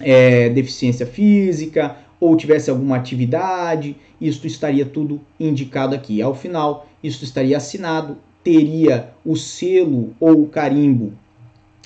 é, 0.00 0.48
deficiência 0.48 1.04
física 1.04 1.96
ou 2.18 2.36
tivesse 2.36 2.70
alguma 2.70 2.96
atividade, 2.96 3.96
isso 4.18 4.46
estaria 4.46 4.86
tudo 4.86 5.20
indicado 5.38 5.94
aqui. 5.94 6.22
Ao 6.22 6.34
final, 6.34 6.86
isso 7.02 7.24
estaria 7.24 7.56
assinado 7.56 8.16
teria 8.46 9.10
o 9.24 9.34
selo 9.34 10.14
ou 10.20 10.42
o 10.42 10.46
carimbo 10.46 11.12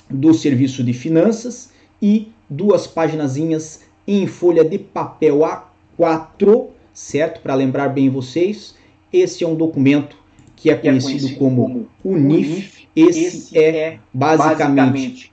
do 0.07 0.31
Serviço 0.31 0.83
de 0.83 0.93
Finanças 0.93 1.71
e 1.99 2.31
duas 2.47 2.85
paginazinhas 2.85 3.81
em 4.07 4.27
folha 4.27 4.63
de 4.63 4.77
papel 4.77 5.39
A4, 5.39 6.67
certo? 6.93 7.41
Para 7.41 7.55
lembrar 7.55 7.89
bem 7.89 8.09
vocês, 8.09 8.75
esse 9.11 9.43
é 9.43 9.47
um 9.47 9.55
documento 9.55 10.20
que 10.61 10.69
é 10.69 10.75
conhecido, 10.75 11.15
é 11.15 11.19
conhecido 11.19 11.39
como, 11.39 11.87
como 12.03 12.15
o 12.15 12.17
NIF. 12.17 12.87
Esse, 12.95 13.57
é, 13.57 13.77
é 13.77 13.99
basicamente, 14.13 15.31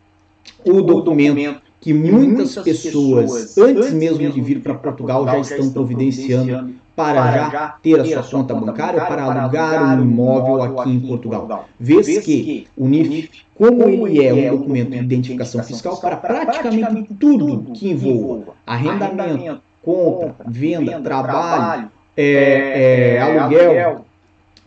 o 0.64 0.80
documento 0.80 1.60
que 1.80 1.92
muitas, 1.92 2.56
pessoas, 2.56 3.56
antes 3.56 3.92
mesmo 3.92 4.30
de 4.30 4.40
vir 4.40 4.60
para 4.60 4.74
Portugal, 4.74 5.24
já 5.26 5.38
estão 5.38 5.70
providenciando 5.70 6.74
para, 6.96 7.50
já 7.50 7.68
ter 7.82 8.00
a 8.00 8.22
sua, 8.22 8.40
conta, 8.40 8.54
bancária, 8.54 9.04
para 9.04 9.22
alugar 9.22 10.00
um 10.00 10.02
imóvel 10.02 10.62
aqui 10.62 10.90
em 10.90 11.00
Portugal. 11.00 11.68
Vês 11.78 12.18
que 12.18 12.66
o 12.76 12.88
NIF, 12.88 13.30
como 13.54 14.08
ele 14.08 14.24
é 14.24 14.32
um 14.32 14.38
é 14.38 14.50
documento 14.50 14.90
de 14.90 14.98
identificação 14.98 15.62
fiscal 15.62 16.00
para 16.00 16.16
praticamente 16.16 17.14
tudo 17.14 17.72
que 17.72 17.90
envolva 17.90 18.54
arrendamento, 18.66 19.60
compra, 19.82 20.34
venda, 20.46 21.00
trabalho, 21.00 21.90
é, 22.16 23.14
é 23.14 23.20
aluguel, 23.20 24.04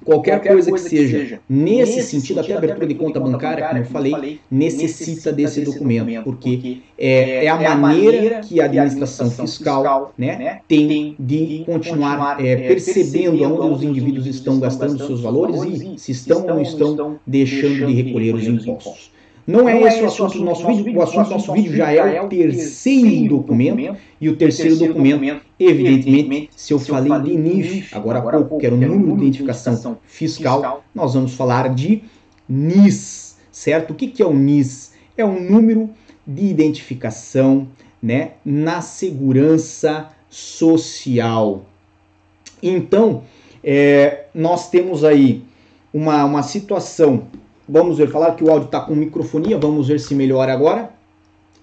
Qualquer, 0.04 0.32
Qualquer 0.32 0.54
coisa, 0.54 0.70
coisa, 0.72 0.90
que 0.90 0.96
seja, 0.96 1.18
que 1.18 1.24
seja 1.24 1.40
nesse, 1.48 1.96
nesse 1.96 2.10
sentido, 2.10 2.40
até 2.40 2.54
abertura 2.54 2.88
de 2.88 2.96
conta 2.96 3.20
bancária, 3.20 3.68
como 3.68 3.80
eu 3.80 3.86
falei, 3.86 4.40
necessita, 4.50 5.32
desse 5.32 5.62
documento, 5.62 6.06
documento 6.06 6.24
porque, 6.24 6.56
porque 6.56 6.82
é, 6.98 7.46
é, 7.46 7.50
a, 7.50 7.62
é 7.62 7.66
a 7.68 7.76
maneira 7.76 8.40
que 8.40 8.60
a 8.60 8.66
administração 8.66 9.30
fiscal 9.30 10.14
né, 10.18 10.38
né 10.38 10.60
tem 10.68 11.16
de 11.20 11.64
continuar 11.66 12.44
é, 12.44 12.56
percebendo 12.56 13.44
onde 13.44 13.76
os 13.76 13.84
indivíduos 13.84 14.26
estão 14.26 14.60
gastando 14.60 14.98
seus 15.06 15.22
valores 15.22 15.62
e 15.64 16.00
se 16.00 16.12
estão 16.12 16.42
ou 16.42 16.48
não 16.48 16.62
estão 16.62 17.20
deixando 17.26 17.86
de 17.86 17.94
recolher 17.94 18.34
os 18.34 18.44
impostos. 18.44 19.11
Não 19.46 19.68
é 19.68 19.82
esse 19.82 20.02
o 20.02 20.06
assunto 20.06 20.38
do 20.38 20.44
nosso 20.44 20.68
vídeo, 20.68 20.98
o 20.98 21.02
assunto 21.02 21.26
do 21.26 21.32
nosso 21.32 21.54
vídeo 21.54 21.76
já 21.76 21.92
é 21.92 22.22
o 22.22 22.28
terceiro 22.28 23.30
documento, 23.30 23.98
e 24.20 24.30
o 24.30 24.36
terceiro 24.36 24.78
documento, 24.78 25.42
evidentemente, 25.60 26.50
se 26.56 26.74
eu 26.74 26.80
falei 26.80 27.20
de 27.22 27.38
NIF 27.38 27.96
agora 27.96 28.20
há 28.20 28.22
pouco, 28.22 28.58
que 28.60 28.66
era 28.66 28.76
o 28.76 28.78
número 28.78 29.18
de 29.18 29.24
identificação 29.24 29.98
fiscal, 30.06 30.84
nós 30.94 31.14
vamos 31.14 31.34
falar 31.34 31.74
de 31.74 32.04
NIS, 32.48 33.38
certo? 33.52 33.92
O 33.92 33.96
que 33.96 34.22
é 34.22 34.26
o 34.26 34.34
NIS? 34.34 34.94
É 35.18 35.26
um 35.26 35.40
número 35.40 35.90
de 36.26 36.46
identificação 36.46 37.68
né, 38.02 38.32
na 38.44 38.82
segurança 38.82 40.10
social. 40.30 41.66
Então, 42.62 43.24
é, 43.64 44.26
nós 44.34 44.70
temos 44.70 45.04
aí 45.04 45.44
uma, 45.94 46.24
uma 46.26 46.44
situação 46.44 47.28
Vamos 47.74 47.98
ver, 47.98 48.10
falar 48.10 48.36
que 48.36 48.44
o 48.44 48.52
áudio 48.52 48.66
está 48.66 48.82
com 48.82 48.94
microfonia, 48.94 49.58
vamos 49.58 49.88
ver 49.88 49.98
se 49.98 50.14
melhora 50.14 50.52
agora. 50.52 50.90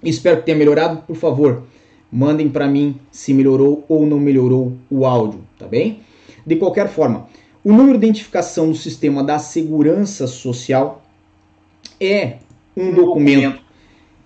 Espero 0.02 0.38
que 0.38 0.46
tenha 0.46 0.56
melhorado, 0.56 1.02
por 1.02 1.14
favor, 1.14 1.64
mandem 2.10 2.48
para 2.48 2.66
mim 2.66 2.98
se 3.12 3.34
melhorou 3.34 3.84
ou 3.86 4.06
não 4.06 4.18
melhorou 4.18 4.72
o 4.90 5.04
áudio, 5.04 5.40
tá 5.58 5.66
bem? 5.66 6.00
De 6.46 6.56
qualquer 6.56 6.88
forma, 6.88 7.28
o 7.62 7.70
número 7.70 7.98
de 7.98 8.06
identificação 8.06 8.70
do 8.70 8.74
sistema 8.74 9.22
da 9.22 9.38
segurança 9.38 10.26
social 10.26 11.04
é 12.00 12.38
um 12.74 12.90
documento 12.90 13.60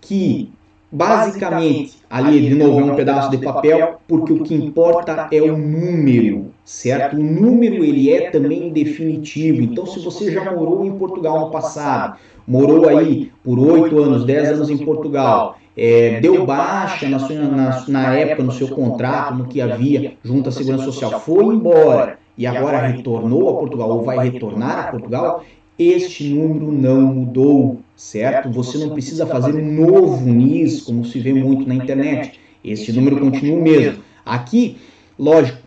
que 0.01 0.53
basicamente 0.93 1.97
ali 2.09 2.49
de 2.49 2.55
novo 2.55 2.81
é 2.81 2.85
um 2.85 2.95
pedaço 2.95 3.31
de 3.31 3.39
papel, 3.39 3.97
porque 4.07 4.33
o 4.33 4.43
que 4.43 4.55
importa 4.55 5.29
é 5.33 5.41
o 5.41 5.57
número 5.57 6.53
certo? 6.65 7.17
O 7.17 7.23
número 7.23 7.85
ele 7.85 8.11
é 8.13 8.31
também 8.31 8.71
definitivo. 8.71 9.63
Então, 9.63 9.87
se 9.87 10.01
você 10.01 10.31
já 10.31 10.53
morou 10.53 10.85
em 10.85 10.93
Portugal 10.93 11.41
no 11.41 11.51
passado, 11.51 12.17
morou 12.47 12.89
aí 12.89 13.31
por 13.43 13.59
8 13.59 13.99
anos, 13.99 14.25
10 14.25 14.53
anos 14.53 14.71
em 14.71 14.79
Portugal, 14.79 15.57
é, 15.77 16.21
deu 16.21 16.45
baixa 16.45 17.09
na, 17.09 17.19
sua, 17.19 17.37
na, 17.37 17.85
na 17.89 18.15
época 18.15 18.43
no 18.43 18.53
seu 18.53 18.69
contrato, 18.69 19.35
no 19.35 19.47
que 19.47 19.61
havia 19.61 20.15
junto 20.23 20.49
à 20.49 20.53
Segurança 20.53 20.85
Social, 20.85 21.21
foi 21.21 21.55
embora. 21.55 22.19
e 22.37 22.47
agora 22.47 22.87
retornou 22.87 23.49
a 23.51 23.59
Portugal 23.59 23.91
ou 23.91 24.03
vai 24.03 24.31
retornar 24.31 24.89
a 24.89 24.91
Portugal, 24.91 25.45
este 25.79 26.29
número 26.29 26.71
não 26.71 27.01
mudou, 27.01 27.81
certo? 27.97 28.51
Você 28.51 28.79
não 28.79 28.91
precisa 28.91 29.27
fazer 29.27 29.55
um 29.55 29.73
novo 29.73 30.27
NIS, 30.27 30.83
como 30.83 31.05
se 31.05 31.19
vê 31.21 31.33
muito 31.33 31.67
na 31.67 31.75
internet. 31.75 32.39
Este 32.65 32.93
número 32.93 33.19
continua 33.19 33.59
o 33.59 33.63
mesmo. 33.63 34.03
Aqui, 34.25 34.77
lógico, 35.19 35.59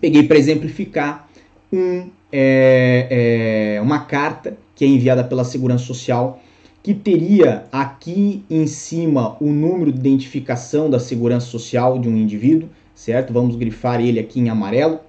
peguei 0.00 0.24
para 0.24 0.38
exemplificar 0.38 1.28
um, 1.72 2.08
é, 2.32 3.76
é, 3.76 3.80
uma 3.80 4.00
carta 4.00 4.56
que 4.74 4.84
é 4.84 4.88
enviada 4.88 5.24
pela 5.24 5.44
Segurança 5.44 5.84
Social 5.84 6.40
que 6.86 6.94
teria 6.94 7.64
aqui 7.72 8.44
em 8.48 8.64
cima 8.64 9.36
o 9.40 9.46
número 9.46 9.90
de 9.90 9.98
identificação 9.98 10.88
da 10.88 11.00
segurança 11.00 11.46
social 11.46 11.98
de 11.98 12.08
um 12.08 12.16
indivíduo, 12.16 12.68
certo? 12.94 13.32
Vamos 13.32 13.56
grifar 13.56 14.00
ele 14.00 14.20
aqui 14.20 14.38
em 14.38 14.50
amarelo. 14.50 15.00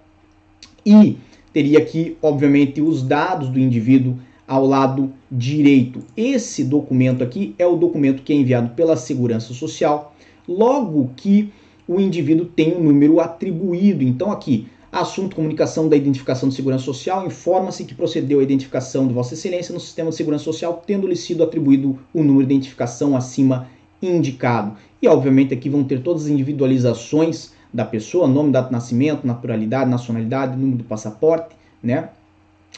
E 0.84 1.18
teria 1.54 1.78
aqui, 1.78 2.18
obviamente, 2.20 2.82
os 2.82 3.04
dados 3.04 3.50
do 3.50 3.60
indivíduo 3.60 4.18
ao 4.48 4.66
lado 4.66 5.12
direito. 5.30 6.00
Esse 6.16 6.64
documento 6.64 7.22
aqui 7.24 7.54
é 7.60 7.68
o 7.68 7.76
documento 7.76 8.24
que 8.24 8.32
é 8.32 8.36
enviado 8.38 8.70
pela 8.70 8.96
Segurança 8.96 9.54
Social, 9.54 10.16
logo 10.48 11.12
que 11.18 11.52
o 11.88 12.00
indivíduo 12.00 12.46
tem 12.46 12.76
um 12.76 12.84
número 12.84 13.20
atribuído. 13.20 14.04
Então, 14.04 14.32
aqui, 14.32 14.68
assunto 14.92 15.36
comunicação 15.36 15.90
da 15.90 15.98
identificação 15.98 16.48
de 16.48 16.56
segurança 16.56 16.86
social, 16.86 17.26
informa-se 17.26 17.84
que 17.84 17.94
procedeu 17.94 18.40
a 18.40 18.44
identificação 18.44 19.06
de 19.08 19.14
Vossa 19.14 19.34
Excelência 19.34 19.74
no 19.74 19.80
sistema 19.80 20.10
de 20.10 20.16
segurança 20.16 20.46
social, 20.46 20.82
tendo-lhe 20.86 21.16
sido 21.16 21.44
atribuído 21.44 22.00
o 22.14 22.24
número 22.24 22.48
de 22.48 22.54
identificação 22.54 23.16
acima 23.16 23.68
indicado. 24.02 24.78
E, 25.02 25.08
obviamente, 25.08 25.54
aqui 25.54 25.70
vão 25.70 25.84
ter 25.84 26.02
todas 26.02 26.24
as 26.24 26.30
individualizações 26.30 27.52
da 27.74 27.84
pessoa, 27.84 28.28
nome, 28.28 28.52
data 28.52 28.68
de 28.68 28.74
nascimento, 28.74 29.28
naturalidade, 29.28 29.90
nacionalidade, 29.90 30.58
número 30.58 30.78
do 30.78 30.84
passaporte, 30.86 31.56
né? 31.84 32.10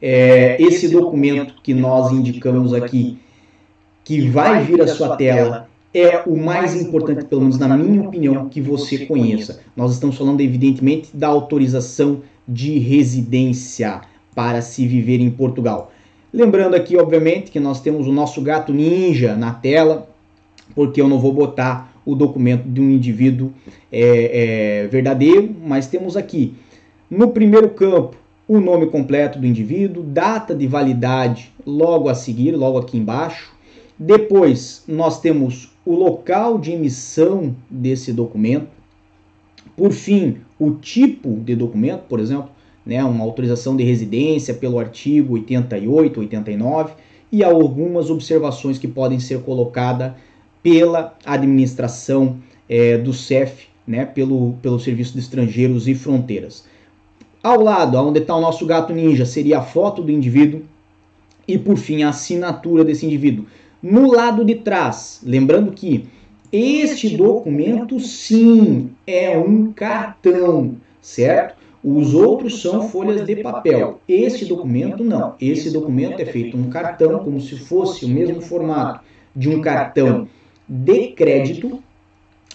é, 0.00 0.60
esse 0.60 0.88
documento 0.88 1.54
que 1.62 1.72
nós 1.72 2.12
indicamos 2.12 2.74
aqui, 2.74 3.18
que 4.04 4.28
vai 4.28 4.64
vir 4.64 4.82
à 4.82 4.86
sua 4.86 5.16
tela, 5.16 5.68
é 5.94 6.22
o 6.26 6.36
mais 6.36 6.80
importante, 6.80 7.24
pelo 7.24 7.42
menos 7.42 7.58
na 7.58 7.76
minha 7.76 8.02
opinião, 8.02 8.48
que 8.48 8.60
você 8.60 9.06
conheça. 9.06 9.60
Nós 9.76 9.92
estamos 9.92 10.16
falando, 10.16 10.40
evidentemente, 10.40 11.14
da 11.14 11.28
autorização 11.28 12.22
de 12.48 12.78
residência 12.78 14.00
para 14.34 14.62
se 14.62 14.86
viver 14.86 15.20
em 15.20 15.30
Portugal. 15.30 15.92
Lembrando 16.32 16.74
aqui, 16.74 16.96
obviamente, 16.96 17.50
que 17.50 17.60
nós 17.60 17.80
temos 17.80 18.06
o 18.06 18.12
nosso 18.12 18.40
gato 18.40 18.72
ninja 18.72 19.36
na 19.36 19.52
tela, 19.52 20.08
porque 20.74 21.00
eu 21.00 21.06
não 21.06 21.18
vou 21.18 21.32
botar 21.32 21.92
o 22.06 22.14
documento 22.14 22.66
de 22.66 22.80
um 22.80 22.90
indivíduo 22.90 23.52
é, 23.90 24.82
é, 24.82 24.86
verdadeiro, 24.86 25.54
mas 25.62 25.86
temos 25.86 26.16
aqui 26.16 26.54
no 27.10 27.28
primeiro 27.28 27.68
campo 27.68 28.16
o 28.48 28.58
nome 28.58 28.86
completo 28.86 29.38
do 29.38 29.46
indivíduo, 29.46 30.02
data 30.02 30.54
de 30.54 30.66
validade 30.66 31.52
logo 31.66 32.08
a 32.08 32.14
seguir, 32.14 32.52
logo 32.52 32.78
aqui 32.78 32.96
embaixo. 32.96 33.52
Depois 33.98 34.84
nós 34.88 35.20
temos 35.20 35.70
o 35.84 35.94
local 35.94 36.58
de 36.58 36.72
emissão 36.72 37.54
desse 37.70 38.12
documento. 38.12 38.68
Por 39.76 39.92
fim, 39.92 40.38
o 40.58 40.70
tipo 40.72 41.34
de 41.40 41.54
documento, 41.54 42.04
por 42.08 42.18
exemplo, 42.18 42.50
né, 42.84 43.02
uma 43.04 43.24
autorização 43.24 43.76
de 43.76 43.84
residência 43.84 44.54
pelo 44.54 44.78
artigo 44.78 45.34
88, 45.34 46.20
89 46.20 46.92
e 47.30 47.42
algumas 47.42 48.10
observações 48.10 48.78
que 48.78 48.88
podem 48.88 49.18
ser 49.18 49.40
colocadas 49.40 50.12
pela 50.62 51.16
administração 51.24 52.36
é, 52.68 52.98
do 52.98 53.12
CEF, 53.12 53.66
né, 53.86 54.04
pelo, 54.04 54.54
pelo 54.62 54.78
Serviço 54.78 55.14
de 55.14 55.20
Estrangeiros 55.20 55.88
e 55.88 55.94
Fronteiras. 55.94 56.64
Ao 57.42 57.60
lado, 57.60 57.98
onde 57.98 58.20
está 58.20 58.36
o 58.36 58.40
nosso 58.40 58.64
gato 58.66 58.92
ninja, 58.92 59.26
seria 59.26 59.58
a 59.58 59.62
foto 59.62 60.02
do 60.02 60.12
indivíduo 60.12 60.62
e, 61.46 61.58
por 61.58 61.76
fim, 61.76 62.02
a 62.02 62.10
assinatura 62.10 62.84
desse 62.84 63.04
indivíduo. 63.04 63.46
No 63.82 64.12
lado 64.12 64.44
de 64.44 64.54
trás, 64.54 65.20
lembrando 65.24 65.72
que 65.72 66.06
este 66.52 67.16
documento, 67.16 67.98
sim, 67.98 68.90
é 69.06 69.36
um 69.36 69.72
cartão, 69.72 70.76
certo? 71.00 71.61
Os 71.84 72.14
outros 72.14 72.62
são 72.62 72.88
folhas 72.88 73.26
de 73.26 73.36
papel. 73.36 74.00
Esse 74.08 74.44
documento 74.44 75.02
não. 75.02 75.34
Esse 75.40 75.70
documento 75.70 76.20
é 76.20 76.24
feito 76.24 76.56
um 76.56 76.70
cartão, 76.70 77.18
como 77.24 77.40
se 77.40 77.56
fosse 77.56 78.04
o 78.04 78.08
mesmo 78.08 78.40
formato 78.40 79.00
de 79.34 79.48
um 79.48 79.60
cartão 79.60 80.28
de 80.68 81.08
crédito. 81.08 81.82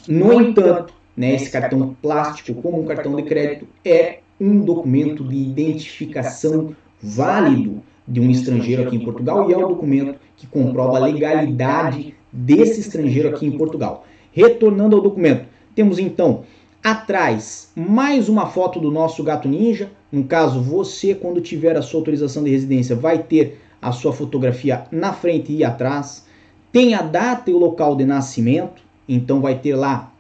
No 0.08 0.32
entanto, 0.42 0.94
né, 1.16 1.36
esse 1.36 1.52
cartão 1.52 1.96
plástico, 2.02 2.62
como 2.62 2.82
um 2.82 2.86
cartão 2.86 3.16
de 3.16 3.24
crédito, 3.24 3.68
é 3.84 4.20
um 4.40 4.62
documento 4.62 5.24
de 5.26 5.36
identificação 5.36 6.74
válido 7.02 7.82
de 8.08 8.22
um 8.22 8.32
estrangeiro 8.32 8.84
aqui 8.84 8.96
em 8.96 9.04
Portugal 9.04 9.50
e 9.50 9.54
é 9.54 9.58
um 9.58 9.68
documento 9.68 10.18
que 10.38 10.48
comprova 10.48 10.98
a 10.98 11.06
legalidade 11.06 12.16
desse 12.32 12.80
estrangeiro 12.80 13.30
aqui 13.30 13.46
em 13.46 13.58
Portugal. 13.58 14.06
Retornando 14.32 14.96
ao 14.96 15.02
documento, 15.02 15.46
temos 15.76 16.00
então 16.00 16.44
Atrás, 16.90 17.70
mais 17.76 18.30
uma 18.30 18.46
foto 18.48 18.80
do 18.80 18.90
nosso 18.90 19.22
gato 19.22 19.46
ninja. 19.50 19.92
No 20.10 20.24
caso, 20.24 20.62
você, 20.62 21.14
quando 21.14 21.42
tiver 21.42 21.76
a 21.76 21.82
sua 21.82 22.00
autorização 22.00 22.46
de 22.46 22.50
residência, 22.50 22.96
vai 22.96 23.22
ter 23.22 23.60
a 23.82 23.92
sua 23.92 24.14
fotografia 24.14 24.86
na 24.90 25.12
frente 25.12 25.52
e 25.52 25.66
atrás. 25.66 26.26
Tem 26.72 26.94
a 26.94 27.02
data 27.02 27.52
e 27.52 27.54
o 27.54 27.58
local 27.58 27.94
de 27.94 28.06
nascimento. 28.06 28.82
Então, 29.06 29.42
vai 29.42 29.60
ter 29.60 29.76
lá 29.76 30.14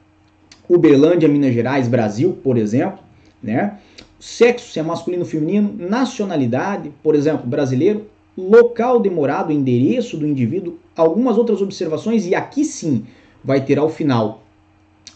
Uberlândia, 0.68 1.30
Minas 1.30 1.54
Gerais, 1.54 1.88
Brasil, 1.88 2.38
por 2.44 2.58
exemplo. 2.58 3.00
Né? 3.42 3.78
Sexo, 4.20 4.70
se 4.74 4.78
é 4.78 4.84
masculino 4.84 5.24
ou 5.24 5.30
feminino. 5.30 5.74
Nacionalidade, 5.80 6.92
por 7.02 7.16
exemplo, 7.16 7.48
brasileiro. 7.48 8.08
Local 8.38 9.00
demorado, 9.00 9.54
endereço 9.54 10.18
do 10.18 10.28
indivíduo. 10.28 10.78
Algumas 10.98 11.38
outras 11.38 11.62
observações. 11.62 12.28
E 12.28 12.36
aqui 12.36 12.66
sim 12.66 13.06
vai 13.42 13.64
ter 13.64 13.80
ao 13.80 13.88
final 13.88 14.44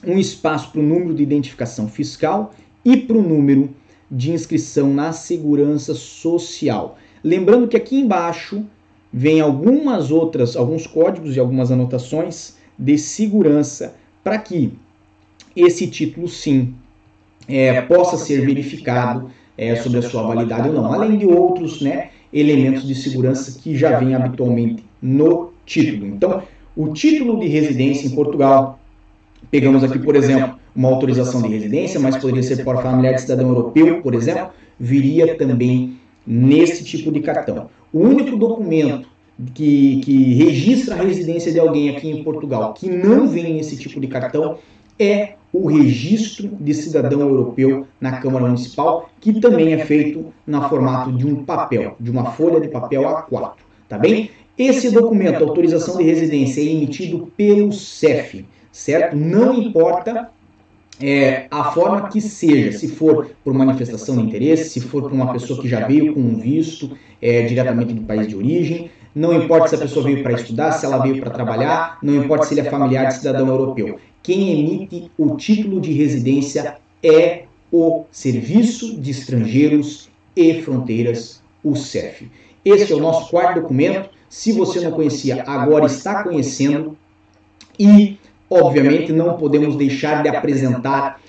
um 0.06 0.17
espaço 0.17 0.71
para 0.71 0.82
o 0.82 0.84
número 0.84 1.13
de 1.13 1.23
identificação 1.23 1.88
fiscal 1.88 2.54
e 2.84 2.97
para 2.97 3.17
o 3.17 3.21
número 3.21 3.69
de 4.10 4.32
inscrição 4.32 4.93
na 4.93 5.12
segurança 5.13 5.93
social. 5.93 6.97
Lembrando 7.23 7.67
que 7.67 7.77
aqui 7.77 7.99
embaixo 7.99 8.65
vem 9.13 9.39
algumas 9.39 10.12
outras, 10.12 10.56
alguns 10.56 10.88
códigos 10.88 11.36
e 11.36 11.39
algumas 11.39 11.71
anotações 11.71 12.56
de 12.77 12.97
segurança 12.97 13.95
para 14.23 14.38
que 14.38 14.73
esse 15.56 15.88
título 15.88 16.27
sim 16.27 16.73
é, 17.47 17.67
é 17.67 17.82
possa 17.82 18.17
ser 18.17 18.45
verificado 18.45 19.30
é, 19.58 19.69
é, 19.69 19.75
sobre 19.75 19.99
a 19.99 20.01
sua 20.01 20.23
validade 20.23 20.69
ou 20.69 20.73
não, 20.73 20.91
além 20.91 21.17
de 21.17 21.25
outros 21.25 21.82
né, 21.82 22.10
elementos 22.34 22.88
de 22.88 22.95
segurança 22.95 23.60
que 23.60 23.77
já 23.77 23.99
vêm 23.99 24.15
habitualmente 24.15 24.84
no 25.01 25.51
título. 25.65 26.08
Então, 26.08 26.43
o 26.75 26.93
título 26.93 27.39
de 27.39 27.47
residência 27.47 28.08
em 28.08 28.12
Portugal 28.12 28.80
Pegamos 29.52 29.84
aqui, 29.84 30.00
por 30.00 30.16
exemplo, 30.16 30.58
uma 30.74 30.88
autorização 30.88 31.42
de 31.42 31.50
residência, 31.50 32.00
mas 32.00 32.16
poderia 32.16 32.42
ser 32.42 32.64
por 32.64 32.82
familiar 32.82 33.16
de 33.16 33.22
cidadão 33.22 33.50
europeu, 33.50 34.02
por 34.02 34.16
exemplo, 34.16 34.50
viria 34.80 35.38
também 35.38 35.98
nesse 36.26 36.86
tipo 36.86 37.12
de 37.12 37.20
cartão. 37.20 37.70
O 37.92 38.00
único 38.00 38.38
documento 38.38 39.10
que, 39.54 40.00
que 40.06 40.34
registra 40.36 40.96
a 40.96 41.04
residência 41.04 41.52
de 41.52 41.60
alguém 41.60 41.90
aqui 41.90 42.10
em 42.10 42.24
Portugal 42.24 42.74
que 42.74 42.90
não 42.90 43.28
vem 43.28 43.56
nesse 43.56 43.76
tipo 43.76 44.00
de 44.00 44.08
cartão 44.08 44.58
é 44.98 45.34
o 45.52 45.68
registro 45.68 46.48
de 46.48 46.74
cidadão 46.74 47.20
europeu 47.20 47.86
na 48.00 48.20
Câmara 48.20 48.46
Municipal, 48.46 49.10
que 49.20 49.40
também 49.42 49.74
é 49.74 49.86
feito 49.86 50.32
no 50.48 50.70
formato 50.70 51.12
de 51.12 51.26
um 51.26 51.44
papel, 51.44 51.96
de 52.00 52.10
uma 52.10 52.32
folha 52.32 52.62
de 52.62 52.70
papel 52.70 53.02
A4, 53.02 53.54
tá 53.90 53.98
bem? 53.98 54.30
Esse 54.58 54.92
documento, 54.92 55.44
autorização 55.44 55.98
de 55.98 56.04
residência, 56.04 56.62
é 56.62 56.66
emitido 56.66 57.32
pelo 57.36 57.74
CEF, 57.74 58.46
certo? 58.71 59.15
Não 59.15 59.53
importa 59.53 60.29
é, 60.99 61.47
a 61.49 61.71
forma 61.71 62.10
que 62.10 62.21
seja, 62.21 62.77
se 62.77 62.88
for 62.88 63.31
por 63.43 63.53
manifestação 63.53 64.15
de 64.17 64.23
interesse, 64.23 64.69
se 64.69 64.81
for 64.81 65.03
por 65.03 65.12
uma 65.12 65.31
pessoa 65.34 65.60
que 65.62 65.67
já 65.67 65.86
veio 65.86 66.13
com 66.13 66.19
um 66.19 66.38
visto 66.38 66.95
é, 67.21 67.43
diretamente 67.43 67.93
do 67.93 68.01
país 68.01 68.27
de 68.27 68.36
origem, 68.36 68.91
não 69.13 69.34
importa 69.34 69.67
se 69.67 69.75
a 69.75 69.79
pessoa 69.79 70.05
veio 70.05 70.23
para 70.23 70.34
estudar, 70.34 70.71
se 70.71 70.86
ela 70.86 70.97
veio 70.99 71.19
para 71.19 71.29
trabalhar, 71.29 71.97
não 72.01 72.15
importa 72.15 72.45
se 72.45 72.53
ele 72.53 72.62
é 72.62 72.69
familiar 72.69 73.07
de 73.07 73.15
cidadão 73.15 73.47
europeu. 73.47 73.99
Quem 74.23 74.60
emite 74.60 75.12
o 75.17 75.36
título 75.36 75.81
de 75.81 75.91
residência 75.91 76.77
é 77.03 77.43
o 77.71 78.05
Serviço 78.12 78.99
de 78.99 79.12
Estrangeiros 79.12 80.10
e 80.36 80.62
Fronteiras, 80.62 81.41
o 81.63 81.75
CEF. 81.75 82.29
Esse 82.63 82.93
é 82.93 82.95
o 82.95 82.99
nosso 82.99 83.29
quarto 83.29 83.62
documento. 83.62 84.10
Se 84.29 84.51
você 84.51 84.79
não 84.79 84.91
conhecia, 84.91 85.43
agora 85.43 85.86
está 85.88 86.23
conhecendo. 86.23 86.97
E, 87.79 88.17
obviamente, 88.52 89.14
não 89.14 89.38
podemos 89.38 89.78
deixar 89.78 90.22
de 90.22 90.30
apresentar 90.30 91.22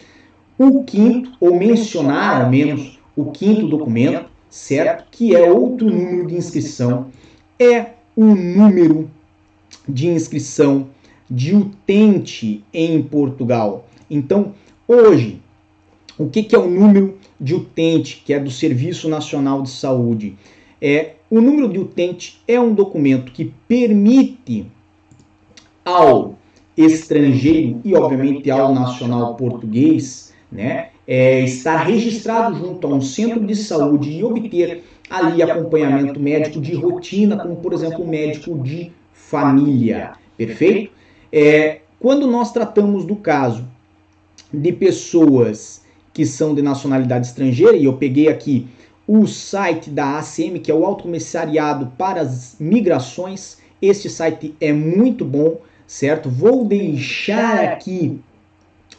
o 0.59 0.83
quinto, 0.83 1.31
ou 1.41 1.55
mencionar 1.57 2.43
ao 2.43 2.51
menos 2.51 2.99
o 3.17 3.31
quinto 3.31 3.69
documento, 3.69 4.27
certo? 4.51 5.05
Que 5.11 5.35
é 5.35 5.51
outro 5.51 5.89
número 5.89 6.27
de 6.27 6.37
inscrição 6.37 7.07
é 7.59 7.93
o 8.17 8.35
número 8.35 9.09
de 9.89 10.09
inscrição 10.09 10.89
de 11.31 11.55
utente 11.55 12.65
em 12.75 13.01
Portugal. 13.03 13.87
Então, 14.11 14.53
hoje, 14.87 15.41
o 16.19 16.29
que, 16.29 16.43
que 16.43 16.55
é 16.55 16.59
o 16.59 16.69
número 16.69 17.19
de 17.41 17.55
utente, 17.55 18.23
que 18.25 18.35
é 18.35 18.41
do 18.41 18.51
Serviço 18.51 19.09
Nacional 19.09 19.63
de 19.63 19.71
Saúde? 19.71 20.37
É, 20.81 21.15
o 21.31 21.41
número 21.41 21.69
de 21.69 21.79
utente 21.79 22.43
é 22.47 22.61
um 22.61 22.75
documento 22.75 23.33
que 23.33 23.53
permite 23.67 24.67
ao 25.85 26.37
estrangeiro 26.85 27.81
e, 27.85 27.95
obviamente, 27.95 28.51
ao 28.51 28.75
nacional 28.75 29.35
português, 29.37 30.33
né, 30.51 30.89
é, 31.07 31.41
estar 31.41 31.79
registrado 31.79 32.57
junto 32.57 32.87
a 32.87 32.91
um 32.91 33.01
centro 33.01 33.45
de 33.45 33.57
saúde 33.57 34.11
e 34.11 34.25
obter 34.25 34.85
ali 35.11 35.43
acompanhamento 35.43 36.19
médico 36.19 36.61
de 36.61 36.75
rotina, 36.75 37.37
como 37.37 37.57
por 37.57 37.73
exemplo 37.73 38.07
médico 38.07 38.59
de 38.59 38.93
família, 39.13 40.13
perfeito? 40.37 40.93
É, 41.33 41.81
quando 41.99 42.27
nós 42.27 42.53
tratamos 42.53 43.05
do 43.05 43.17
caso 43.17 43.65
de 44.53 44.73
pessoas 44.73 45.83
que 46.13 46.27
são 46.27 46.55
de 46.55 46.61
nacionalidade 46.61 47.27
estrangeira, 47.27 47.77
e 47.77 47.85
eu 47.85 47.95
peguei 47.95 48.29
aqui 48.29 48.67
o 49.07 49.27
site 49.27 49.91
da 49.91 50.19
ACM, 50.19 50.59
que 50.59 50.71
é 50.71 50.75
o 50.75 50.85
Alto 50.85 51.05
Comissariado 51.05 51.93
para 51.97 52.21
as 52.21 52.57
Migrações, 52.61 53.59
este 53.81 54.09
site 54.09 54.55
é 54.61 54.73
muito 54.73 55.25
bom, 55.25 55.59
certo? 55.93 56.31
Vou 56.31 56.65
deixar 56.65 57.65
aqui 57.65 58.19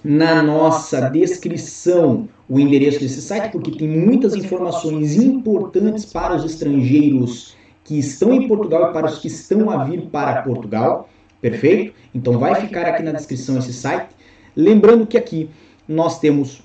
na 0.04 0.44
nossa 0.44 1.10
descrição 1.10 2.30
o 2.48 2.60
endereço 2.60 3.00
desse 3.00 3.20
site, 3.20 3.52
porque 3.52 3.72
tem 3.72 3.88
muitas 3.88 4.36
informações 4.36 5.16
importantes 5.16 6.06
para 6.06 6.36
os 6.36 6.46
estrangeiros 6.46 7.56
que 7.84 7.98
estão 7.98 8.32
em 8.32 8.48
Portugal 8.48 8.92
e 8.92 8.94
para 8.94 9.08
os 9.08 9.18
que 9.18 9.28
estão 9.28 9.72
a 9.72 9.84
vir 9.84 10.04
para 10.04 10.44
Portugal. 10.44 11.10
Perfeito? 11.42 11.96
Então 12.14 12.38
vai 12.38 12.62
ficar 12.62 12.86
aqui 12.86 13.02
na 13.02 13.12
descrição 13.12 13.58
esse 13.58 13.74
site. 13.74 14.10
Lembrando 14.56 15.08
que 15.08 15.18
aqui 15.18 15.50
nós 15.88 16.20
temos 16.20 16.62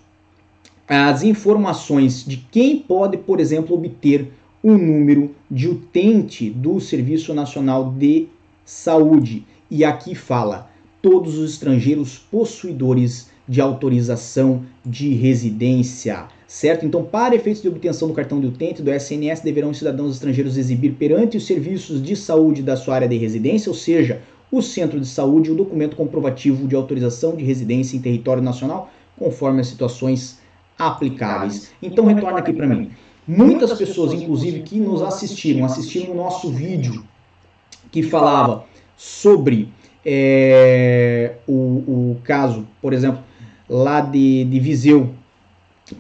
as 0.87 1.23
informações 1.23 2.23
de 2.23 2.37
quem 2.51 2.81
pode, 2.81 3.17
por 3.17 3.41
exemplo, 3.41 3.75
obter 3.75 4.31
o 4.63 4.73
número 4.73 5.35
de 5.51 5.69
utente 5.69 6.51
do 6.51 6.81
Serviço 6.81 7.33
Nacional 7.33 7.91
de 7.93 8.29
Saúde. 8.63 9.47
E 9.71 9.85
aqui 9.85 10.15
fala 10.15 10.71
todos 11.03 11.39
os 11.39 11.53
estrangeiros 11.53 12.19
possuidores 12.19 13.31
de 13.47 13.61
autorização 13.61 14.63
de 14.85 15.15
residência, 15.15 16.27
certo? 16.47 16.85
Então, 16.85 17.03
para 17.03 17.35
efeitos 17.35 17.63
de 17.63 17.69
obtenção 17.69 18.09
do 18.09 18.15
cartão 18.15 18.41
de 18.41 18.47
utente 18.47 18.83
do 18.83 18.93
SNS, 18.93 19.41
deverão 19.41 19.71
os 19.71 19.79
cidadãos 19.79 20.15
estrangeiros 20.15 20.59
exibir 20.59 20.93
perante 20.95 21.37
os 21.37 21.47
serviços 21.47 22.03
de 22.03 22.15
saúde 22.15 22.63
da 22.63 22.77
sua 22.77 22.97
área 22.97 23.09
de 23.09 23.17
residência, 23.17 23.71
ou 23.71 23.75
seja, 23.75 24.21
o 24.51 24.61
centro 24.61 24.99
de 25.01 25.07
saúde, 25.07 25.51
o 25.51 25.55
documento 25.55 25.97
comprovativo 25.97 26.67
de 26.67 26.75
autorização 26.75 27.37
de 27.37 27.45
residência 27.45 27.97
em 27.97 28.01
território 28.01 28.43
nacional, 28.43 28.91
conforme 29.19 29.61
as 29.61 29.67
situações 29.67 30.39
aplicáveis. 30.79 31.71
Então, 31.83 32.07
retorna 32.07 32.39
aqui 32.39 32.53
para 32.53 32.67
mim. 32.67 32.91
Muitas 33.27 33.73
pessoas, 33.75 34.13
inclusive, 34.13 34.61
que 34.61 34.79
nos 34.79 35.03
assistiram, 35.03 35.65
assistiram 35.65 36.13
o 36.13 36.17
nosso 36.17 36.51
vídeo 36.51 37.05
que 37.91 38.03
falava 38.03 38.65
sobre 38.99 39.73
é, 40.05 41.37
o, 41.47 41.53
o 41.53 42.21
caso, 42.25 42.67
por 42.83 42.93
exemplo, 42.93 43.23
lá 43.69 44.01
de, 44.01 44.45
de 44.45 44.59
Viseu, 44.59 45.15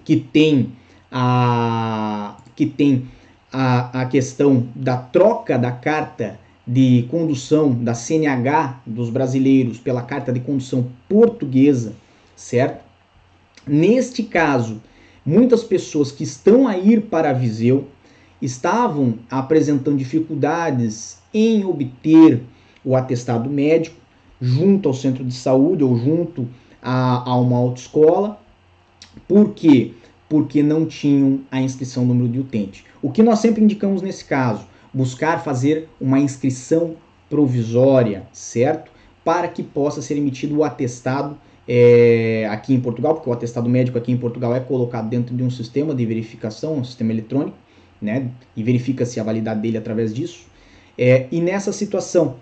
que 0.04 0.16
tem 0.16 0.72
a, 1.10 2.36
que 2.56 2.66
tem 2.66 3.08
a, 3.52 4.02
a 4.02 4.06
questão 4.06 4.66
da 4.74 4.96
troca 4.96 5.56
da 5.56 5.70
carta 5.70 6.38
de 6.66 7.06
condução 7.10 7.72
da 7.72 7.94
CNH 7.94 8.82
dos 8.84 9.08
brasileiros 9.08 9.78
pela 9.78 10.02
carta 10.02 10.32
de 10.32 10.40
condução 10.40 10.88
portuguesa, 11.08 11.94
certo? 12.36 12.84
Neste 13.66 14.22
caso, 14.22 14.82
muitas 15.24 15.62
pessoas 15.62 16.10
que 16.10 16.24
estão 16.24 16.66
a 16.66 16.76
ir 16.76 17.02
para 17.02 17.32
Viseu 17.32 17.86
estavam 18.40 19.14
apresentando 19.30 19.96
dificuldades 19.96 21.18
em 21.32 21.64
obter 21.64 22.42
o 22.84 22.96
atestado 22.96 23.48
médico 23.48 23.96
junto 24.40 24.88
ao 24.88 24.94
centro 24.94 25.24
de 25.24 25.34
saúde 25.34 25.82
ou 25.82 25.96
junto 25.96 26.48
a, 26.82 27.30
a 27.30 27.36
uma 27.36 27.56
autoescola. 27.56 28.40
Por 29.26 29.52
quê? 29.54 29.92
Porque 30.28 30.62
não 30.62 30.86
tinham 30.86 31.40
a 31.50 31.60
inscrição 31.60 32.04
número 32.04 32.28
de 32.28 32.38
utente. 32.38 32.84
O 33.02 33.10
que 33.10 33.22
nós 33.22 33.40
sempre 33.40 33.62
indicamos 33.62 34.02
nesse 34.02 34.24
caso? 34.24 34.66
Buscar 34.92 35.42
fazer 35.42 35.88
uma 36.00 36.18
inscrição 36.18 36.96
provisória, 37.28 38.26
certo? 38.32 38.90
Para 39.24 39.48
que 39.48 39.62
possa 39.62 40.00
ser 40.00 40.16
emitido 40.16 40.58
o 40.58 40.64
atestado 40.64 41.36
é, 41.66 42.48
aqui 42.50 42.72
em 42.72 42.80
Portugal, 42.80 43.14
porque 43.14 43.28
o 43.28 43.32
atestado 43.32 43.68
médico 43.68 43.98
aqui 43.98 44.10
em 44.10 44.16
Portugal 44.16 44.54
é 44.54 44.60
colocado 44.60 45.08
dentro 45.08 45.36
de 45.36 45.42
um 45.42 45.50
sistema 45.50 45.94
de 45.94 46.06
verificação, 46.06 46.78
um 46.78 46.84
sistema 46.84 47.12
eletrônico, 47.12 47.56
né? 48.00 48.30
E 48.56 48.62
verifica-se 48.62 49.20
a 49.20 49.22
validade 49.22 49.60
dele 49.60 49.76
através 49.76 50.14
disso. 50.14 50.46
É, 50.96 51.26
e 51.30 51.40
nessa 51.40 51.72
situação, 51.72 52.36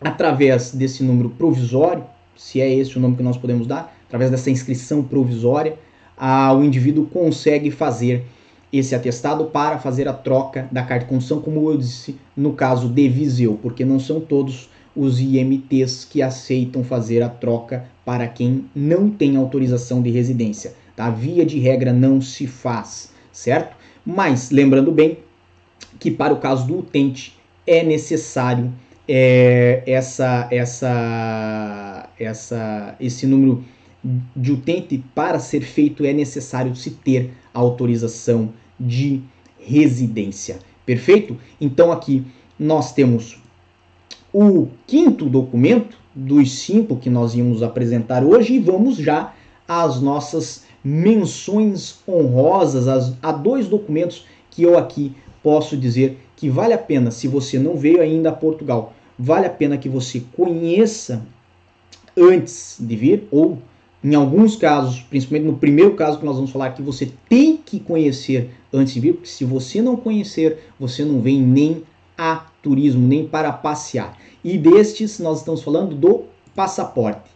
através 0.00 0.72
desse 0.72 1.02
número 1.02 1.30
provisório, 1.30 2.04
se 2.36 2.60
é 2.60 2.72
esse 2.72 2.96
o 2.96 3.00
nome 3.00 3.16
que 3.16 3.22
nós 3.22 3.36
podemos 3.36 3.66
dar, 3.66 3.94
através 4.06 4.30
dessa 4.30 4.50
inscrição 4.50 5.02
provisória, 5.02 5.78
a, 6.16 6.52
o 6.52 6.64
indivíduo 6.64 7.06
consegue 7.06 7.70
fazer 7.70 8.24
esse 8.72 8.94
atestado 8.94 9.46
para 9.46 9.78
fazer 9.78 10.08
a 10.08 10.12
troca 10.12 10.68
da 10.70 10.82
carta 10.82 11.04
de 11.04 11.10
condução, 11.10 11.40
como 11.40 11.68
eu 11.70 11.76
disse 11.76 12.16
no 12.36 12.52
caso 12.52 12.88
de 12.88 13.08
Viseu, 13.08 13.58
porque 13.60 13.84
não 13.84 13.98
são 13.98 14.20
todos 14.20 14.70
os 14.94 15.20
IMTs 15.20 16.04
que 16.04 16.22
aceitam 16.22 16.82
fazer 16.82 17.22
a 17.22 17.28
troca 17.28 17.86
para 18.04 18.26
quem 18.28 18.64
não 18.74 19.10
tem 19.10 19.36
autorização 19.36 20.02
de 20.02 20.10
residência. 20.10 20.74
Tá? 20.96 21.10
Via 21.10 21.44
de 21.44 21.58
regra 21.58 21.92
não 21.92 22.20
se 22.20 22.46
faz, 22.46 23.12
certo? 23.32 23.76
Mas 24.04 24.50
lembrando 24.50 24.92
bem 24.92 25.18
que 25.98 26.10
para 26.10 26.32
o 26.32 26.38
caso 26.38 26.66
do 26.66 26.78
utente 26.78 27.38
é 27.66 27.82
necessário 27.82 28.72
é, 29.12 29.82
essa, 29.86 30.46
essa, 30.52 32.08
essa, 32.16 32.94
esse 33.00 33.26
número 33.26 33.64
de 34.36 34.52
utente 34.52 35.02
para 35.12 35.40
ser 35.40 35.62
feito 35.62 36.04
é 36.04 36.12
necessário 36.12 36.76
se 36.76 36.92
ter 36.92 37.32
autorização 37.52 38.50
de 38.78 39.20
residência. 39.58 40.60
Perfeito? 40.86 41.36
Então 41.60 41.90
aqui 41.90 42.24
nós 42.56 42.92
temos 42.92 43.42
o 44.32 44.68
quinto 44.86 45.28
documento 45.28 45.98
dos 46.14 46.60
cinco 46.60 46.94
que 46.94 47.10
nós 47.10 47.34
íamos 47.34 47.64
apresentar 47.64 48.22
hoje 48.22 48.54
e 48.54 48.58
vamos 48.60 48.96
já 48.96 49.34
às 49.66 50.00
nossas 50.00 50.66
menções 50.84 51.98
honrosas 52.06 53.16
a 53.20 53.32
dois 53.32 53.66
documentos 53.66 54.24
que 54.48 54.62
eu 54.62 54.78
aqui 54.78 55.16
posso 55.42 55.76
dizer 55.76 56.16
que 56.36 56.48
vale 56.48 56.74
a 56.74 56.78
pena 56.78 57.10
se 57.10 57.26
você 57.26 57.58
não 57.58 57.76
veio 57.76 58.00
ainda 58.00 58.28
a 58.28 58.32
Portugal 58.32 58.94
vale 59.20 59.46
a 59.46 59.50
pena 59.50 59.76
que 59.76 59.88
você 59.88 60.22
conheça 60.34 61.22
antes 62.16 62.76
de 62.80 62.96
vir, 62.96 63.28
ou 63.30 63.58
em 64.02 64.14
alguns 64.14 64.56
casos, 64.56 65.00
principalmente 65.00 65.46
no 65.46 65.58
primeiro 65.58 65.94
caso 65.94 66.18
que 66.18 66.24
nós 66.24 66.36
vamos 66.36 66.50
falar 66.50 66.66
aqui, 66.66 66.80
você 66.80 67.12
tem 67.28 67.58
que 67.58 67.78
conhecer 67.78 68.50
antes 68.72 68.94
de 68.94 69.00
vir, 69.00 69.12
porque 69.12 69.28
se 69.28 69.44
você 69.44 69.82
não 69.82 69.94
conhecer, 69.94 70.70
você 70.78 71.04
não 71.04 71.20
vem 71.20 71.38
nem 71.42 71.82
a 72.16 72.46
turismo, 72.62 73.06
nem 73.06 73.26
para 73.26 73.52
passear. 73.52 74.16
E 74.42 74.56
destes 74.56 75.18
nós 75.18 75.40
estamos 75.40 75.62
falando 75.62 75.94
do 75.94 76.24
passaporte. 76.54 77.30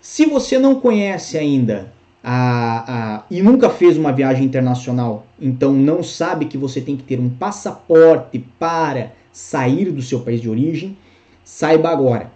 Se 0.00 0.26
você 0.26 0.58
não 0.58 0.80
conhece 0.80 1.38
ainda 1.38 1.92
a, 2.24 3.18
a, 3.18 3.24
e 3.30 3.40
nunca 3.40 3.70
fez 3.70 3.96
uma 3.96 4.12
viagem 4.12 4.44
internacional, 4.44 5.26
então 5.40 5.72
não 5.72 6.02
sabe 6.02 6.46
que 6.46 6.58
você 6.58 6.80
tem 6.80 6.96
que 6.96 7.04
ter 7.04 7.20
um 7.20 7.30
passaporte 7.30 8.44
para 8.58 9.12
sair 9.32 9.90
do 9.92 10.02
seu 10.02 10.20
país 10.20 10.40
de 10.40 10.48
origem, 10.48 10.96
saiba 11.44 11.90
agora. 11.90 12.32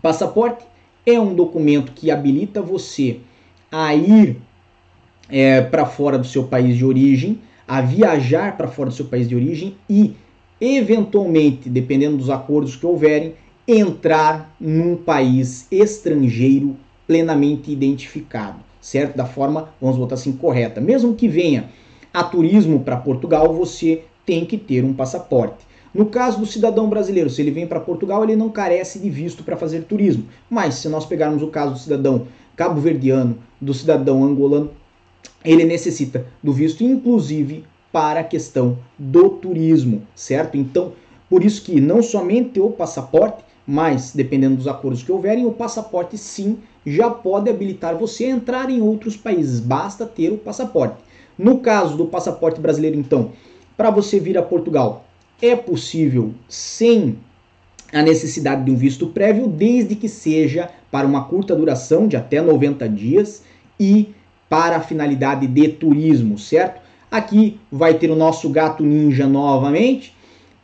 Passaporte 0.00 0.64
é 1.04 1.18
um 1.18 1.34
documento 1.34 1.92
que 1.92 2.10
habilita 2.10 2.62
você 2.62 3.18
a 3.70 3.94
ir 3.94 4.36
é, 5.28 5.60
para 5.60 5.84
fora 5.84 6.18
do 6.18 6.26
seu 6.26 6.44
país 6.44 6.76
de 6.76 6.84
origem, 6.84 7.40
a 7.66 7.80
viajar 7.80 8.56
para 8.56 8.68
fora 8.68 8.88
do 8.88 8.94
seu 8.94 9.06
país 9.06 9.28
de 9.28 9.34
origem 9.34 9.76
e, 9.90 10.14
eventualmente, 10.60 11.68
dependendo 11.68 12.16
dos 12.16 12.30
acordos 12.30 12.76
que 12.76 12.86
houverem, 12.86 13.34
entrar 13.66 14.54
num 14.58 14.96
país 14.96 15.66
estrangeiro 15.70 16.76
plenamente 17.06 17.70
identificado, 17.70 18.58
certo? 18.80 19.16
Da 19.16 19.26
forma, 19.26 19.70
vamos 19.80 19.98
botar 19.98 20.14
assim, 20.14 20.32
correta. 20.32 20.80
Mesmo 20.80 21.14
que 21.14 21.28
venha 21.28 21.68
a 22.12 22.24
turismo 22.24 22.80
para 22.80 22.96
Portugal, 22.96 23.52
você 23.52 24.04
tem 24.24 24.46
que 24.46 24.56
ter 24.56 24.84
um 24.84 24.94
passaporte. 24.94 25.67
No 25.94 26.06
caso 26.06 26.38
do 26.38 26.46
cidadão 26.46 26.88
brasileiro, 26.88 27.30
se 27.30 27.40
ele 27.40 27.50
vem 27.50 27.66
para 27.66 27.80
Portugal, 27.80 28.22
ele 28.22 28.36
não 28.36 28.50
carece 28.50 28.98
de 28.98 29.08
visto 29.08 29.42
para 29.42 29.56
fazer 29.56 29.84
turismo. 29.84 30.26
Mas 30.48 30.76
se 30.76 30.88
nós 30.88 31.06
pegarmos 31.06 31.42
o 31.42 31.48
caso 31.48 31.72
do 31.72 31.78
cidadão 31.78 32.26
cabo-verdiano, 32.56 33.38
do 33.60 33.72
cidadão 33.72 34.24
angolano, 34.24 34.70
ele 35.44 35.64
necessita 35.64 36.26
do 36.42 36.52
visto, 36.52 36.82
inclusive 36.84 37.64
para 37.92 38.20
a 38.20 38.24
questão 38.24 38.78
do 38.98 39.30
turismo, 39.30 40.02
certo? 40.14 40.56
Então, 40.56 40.92
por 41.28 41.44
isso 41.44 41.62
que 41.62 41.80
não 41.80 42.02
somente 42.02 42.60
o 42.60 42.70
passaporte, 42.70 43.44
mas 43.66 44.12
dependendo 44.14 44.56
dos 44.56 44.68
acordos 44.68 45.02
que 45.02 45.12
houverem, 45.12 45.46
o 45.46 45.52
passaporte 45.52 46.16
sim 46.16 46.58
já 46.86 47.10
pode 47.10 47.50
habilitar 47.50 47.96
você 47.96 48.24
a 48.24 48.30
entrar 48.30 48.70
em 48.70 48.80
outros 48.80 49.16
países, 49.16 49.60
basta 49.60 50.06
ter 50.06 50.32
o 50.32 50.38
passaporte. 50.38 50.96
No 51.38 51.60
caso 51.60 51.96
do 51.96 52.06
passaporte 52.06 52.60
brasileiro, 52.60 52.98
então, 52.98 53.32
para 53.76 53.90
você 53.90 54.18
vir 54.18 54.36
a 54.36 54.42
Portugal, 54.42 55.04
é 55.40 55.54
possível 55.54 56.32
sem 56.48 57.18
a 57.92 58.02
necessidade 58.02 58.64
de 58.64 58.70
um 58.70 58.76
visto 58.76 59.06
prévio, 59.06 59.48
desde 59.48 59.94
que 59.94 60.08
seja 60.08 60.70
para 60.90 61.06
uma 61.06 61.24
curta 61.24 61.54
duração 61.54 62.06
de 62.06 62.16
até 62.16 62.40
90 62.40 62.88
dias 62.88 63.42
e 63.78 64.14
para 64.48 64.76
a 64.76 64.80
finalidade 64.80 65.46
de 65.46 65.68
turismo, 65.68 66.38
certo? 66.38 66.80
Aqui 67.10 67.58
vai 67.70 67.94
ter 67.94 68.10
o 68.10 68.16
nosso 68.16 68.48
gato 68.50 68.82
ninja 68.82 69.26
novamente. 69.26 70.14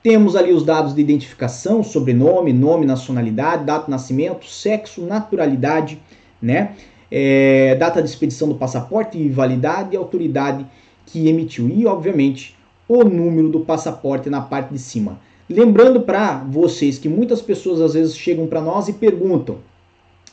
Temos 0.02 0.36
ali 0.36 0.52
os 0.52 0.64
dados 0.64 0.94
de 0.94 1.00
identificação, 1.00 1.82
sobrenome, 1.82 2.52
nome, 2.52 2.84
nacionalidade, 2.84 3.64
data 3.64 3.86
de 3.86 3.90
nascimento, 3.90 4.46
sexo, 4.46 5.00
naturalidade, 5.02 5.98
né? 6.40 6.72
É, 7.10 7.74
data 7.76 8.02
de 8.02 8.08
expedição 8.08 8.48
do 8.48 8.56
passaporte 8.56 9.16
e 9.16 9.28
validade 9.28 9.94
e 9.94 9.96
autoridade 9.96 10.66
que 11.06 11.28
emitiu. 11.28 11.68
E, 11.68 11.86
obviamente, 11.86 12.53
o 12.88 13.04
número 13.04 13.48
do 13.48 13.60
passaporte 13.60 14.28
na 14.28 14.40
parte 14.40 14.72
de 14.72 14.78
cima. 14.78 15.18
Lembrando 15.48 16.00
para 16.00 16.38
vocês 16.44 16.98
que 16.98 17.08
muitas 17.08 17.42
pessoas 17.42 17.80
às 17.80 17.94
vezes 17.94 18.16
chegam 18.16 18.46
para 18.46 18.60
nós 18.60 18.88
e 18.88 18.92
perguntam: 18.94 19.58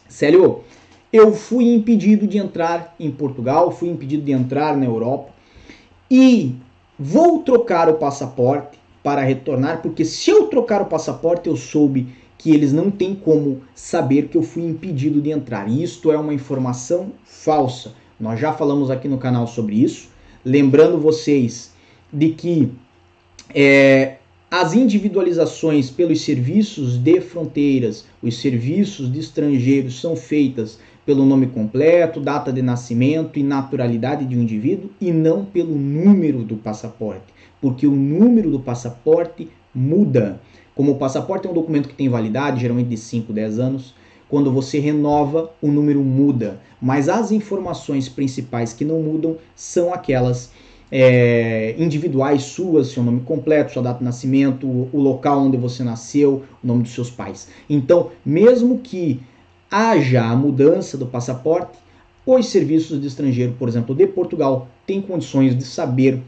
Célio, 0.07 0.61
eu 1.11 1.33
fui 1.33 1.73
impedido 1.73 2.25
de 2.25 2.37
entrar 2.37 2.95
em 2.99 3.11
Portugal, 3.11 3.71
fui 3.71 3.89
impedido 3.89 4.23
de 4.23 4.31
entrar 4.31 4.77
na 4.77 4.85
Europa 4.85 5.31
e 6.09 6.55
vou 6.97 7.39
trocar 7.39 7.89
o 7.89 7.95
passaporte 7.95 8.79
para 9.03 9.21
retornar, 9.21 9.81
porque 9.81 10.05
se 10.05 10.29
eu 10.29 10.47
trocar 10.47 10.81
o 10.81 10.85
passaporte, 10.85 11.49
eu 11.49 11.57
soube 11.57 12.07
que 12.37 12.51
eles 12.51 12.73
não 12.73 12.89
têm 12.89 13.13
como 13.13 13.61
saber 13.75 14.27
que 14.27 14.37
eu 14.37 14.43
fui 14.43 14.63
impedido 14.63 15.21
de 15.21 15.31
entrar. 15.31 15.69
E 15.69 15.83
isto 15.83 16.11
é 16.11 16.17
uma 16.17 16.33
informação 16.33 17.11
falsa. 17.23 17.93
Nós 18.19 18.39
já 18.39 18.53
falamos 18.53 18.89
aqui 18.89 19.07
no 19.07 19.17
canal 19.17 19.45
sobre 19.47 19.75
isso. 19.75 20.09
Lembrando 20.43 20.99
vocês 20.99 21.70
de 22.11 22.29
que 22.29 22.71
é, 23.53 24.17
as 24.49 24.73
individualizações 24.73 25.89
pelos 25.89 26.21
serviços 26.21 26.97
de 26.97 27.21
fronteiras, 27.21 28.05
os 28.21 28.39
serviços 28.39 29.11
de 29.11 29.19
estrangeiros 29.19 29.99
são 29.99 30.15
feitas 30.15 30.77
pelo 31.05 31.25
nome 31.25 31.47
completo, 31.47 32.19
data 32.19 32.51
de 32.51 32.61
nascimento 32.61 33.39
e 33.39 33.43
naturalidade 33.43 34.25
de 34.25 34.37
um 34.37 34.41
indivíduo 34.41 34.89
e 34.99 35.11
não 35.11 35.45
pelo 35.45 35.75
número 35.75 36.43
do 36.43 36.57
passaporte, 36.57 37.33
porque 37.61 37.87
o 37.87 37.91
número 37.91 38.51
do 38.51 38.59
passaporte 38.59 39.47
muda. 39.73 40.39
Como 40.75 40.93
o 40.93 40.97
passaporte 40.97 41.47
é 41.47 41.49
um 41.49 41.53
documento 41.53 41.89
que 41.89 41.95
tem 41.95 42.09
validade, 42.09 42.61
geralmente 42.61 42.89
de 42.89 42.97
5, 42.97 43.33
10 43.33 43.59
anos, 43.59 43.95
quando 44.29 44.51
você 44.51 44.79
renova, 44.79 45.51
o 45.61 45.67
número 45.67 46.01
muda. 46.01 46.59
Mas 46.81 47.09
as 47.09 47.31
informações 47.31 48.07
principais 48.07 48.71
que 48.71 48.85
não 48.85 49.01
mudam 49.01 49.37
são 49.55 49.93
aquelas 49.93 50.51
é, 50.91 51.73
individuais 51.77 52.43
suas, 52.43 52.87
seu 52.87 53.01
nome 53.01 53.21
completo, 53.21 53.71
sua 53.71 53.81
data 53.81 53.99
de 53.99 54.05
nascimento, 54.05 54.67
o 54.67 54.99
local 54.99 55.39
onde 55.39 55.55
você 55.55 55.83
nasceu, 55.83 56.43
o 56.61 56.67
nome 56.67 56.83
dos 56.83 56.93
seus 56.93 57.09
pais. 57.09 57.47
Então, 57.69 58.11
mesmo 58.25 58.79
que 58.79 59.21
haja 59.69 60.23
a 60.23 60.35
mudança 60.35 60.97
do 60.97 61.05
passaporte, 61.05 61.79
os 62.25 62.47
serviços 62.47 62.99
de 62.99 63.07
estrangeiro, 63.07 63.55
por 63.57 63.69
exemplo, 63.69 63.95
de 63.95 64.05
Portugal, 64.05 64.67
têm 64.85 65.01
condições 65.01 65.57
de 65.57 65.63
saber 65.63 66.21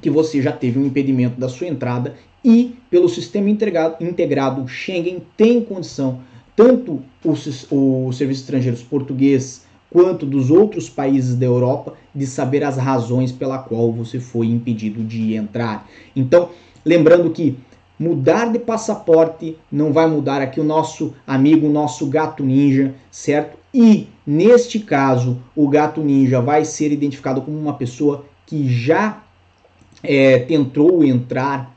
que 0.00 0.08
você 0.08 0.40
já 0.40 0.52
teve 0.52 0.78
um 0.78 0.86
impedimento 0.86 1.40
da 1.40 1.48
sua 1.48 1.66
entrada 1.66 2.14
e, 2.44 2.76
pelo 2.88 3.08
sistema 3.08 3.50
integrado, 3.50 4.68
Schengen, 4.68 5.22
tem 5.36 5.60
condição, 5.60 6.20
tanto 6.54 7.02
os, 7.24 7.66
os 7.70 8.16
serviços 8.16 8.44
estrangeiros 8.44 8.82
português 8.82 9.66
quanto 9.90 10.26
dos 10.26 10.50
outros 10.50 10.88
países 10.88 11.34
da 11.34 11.46
Europa, 11.46 11.94
de 12.14 12.26
saber 12.26 12.64
as 12.64 12.76
razões 12.76 13.32
pela 13.32 13.58
qual 13.58 13.92
você 13.92 14.20
foi 14.20 14.46
impedido 14.46 15.02
de 15.02 15.34
entrar. 15.34 15.88
Então, 16.14 16.50
lembrando 16.84 17.30
que 17.30 17.56
Mudar 17.98 18.52
de 18.52 18.60
passaporte 18.60 19.58
não 19.72 19.92
vai 19.92 20.06
mudar 20.06 20.40
aqui 20.40 20.60
o 20.60 20.64
nosso 20.64 21.14
amigo, 21.26 21.66
o 21.66 21.72
nosso 21.72 22.06
gato 22.06 22.44
ninja, 22.44 22.94
certo? 23.10 23.58
E 23.74 24.06
neste 24.24 24.78
caso, 24.78 25.38
o 25.54 25.68
gato 25.68 26.00
ninja 26.00 26.40
vai 26.40 26.64
ser 26.64 26.92
identificado 26.92 27.42
como 27.42 27.58
uma 27.58 27.74
pessoa 27.74 28.24
que 28.46 28.68
já 28.68 29.20
é, 30.00 30.38
tentou 30.38 31.02
entrar 31.04 31.74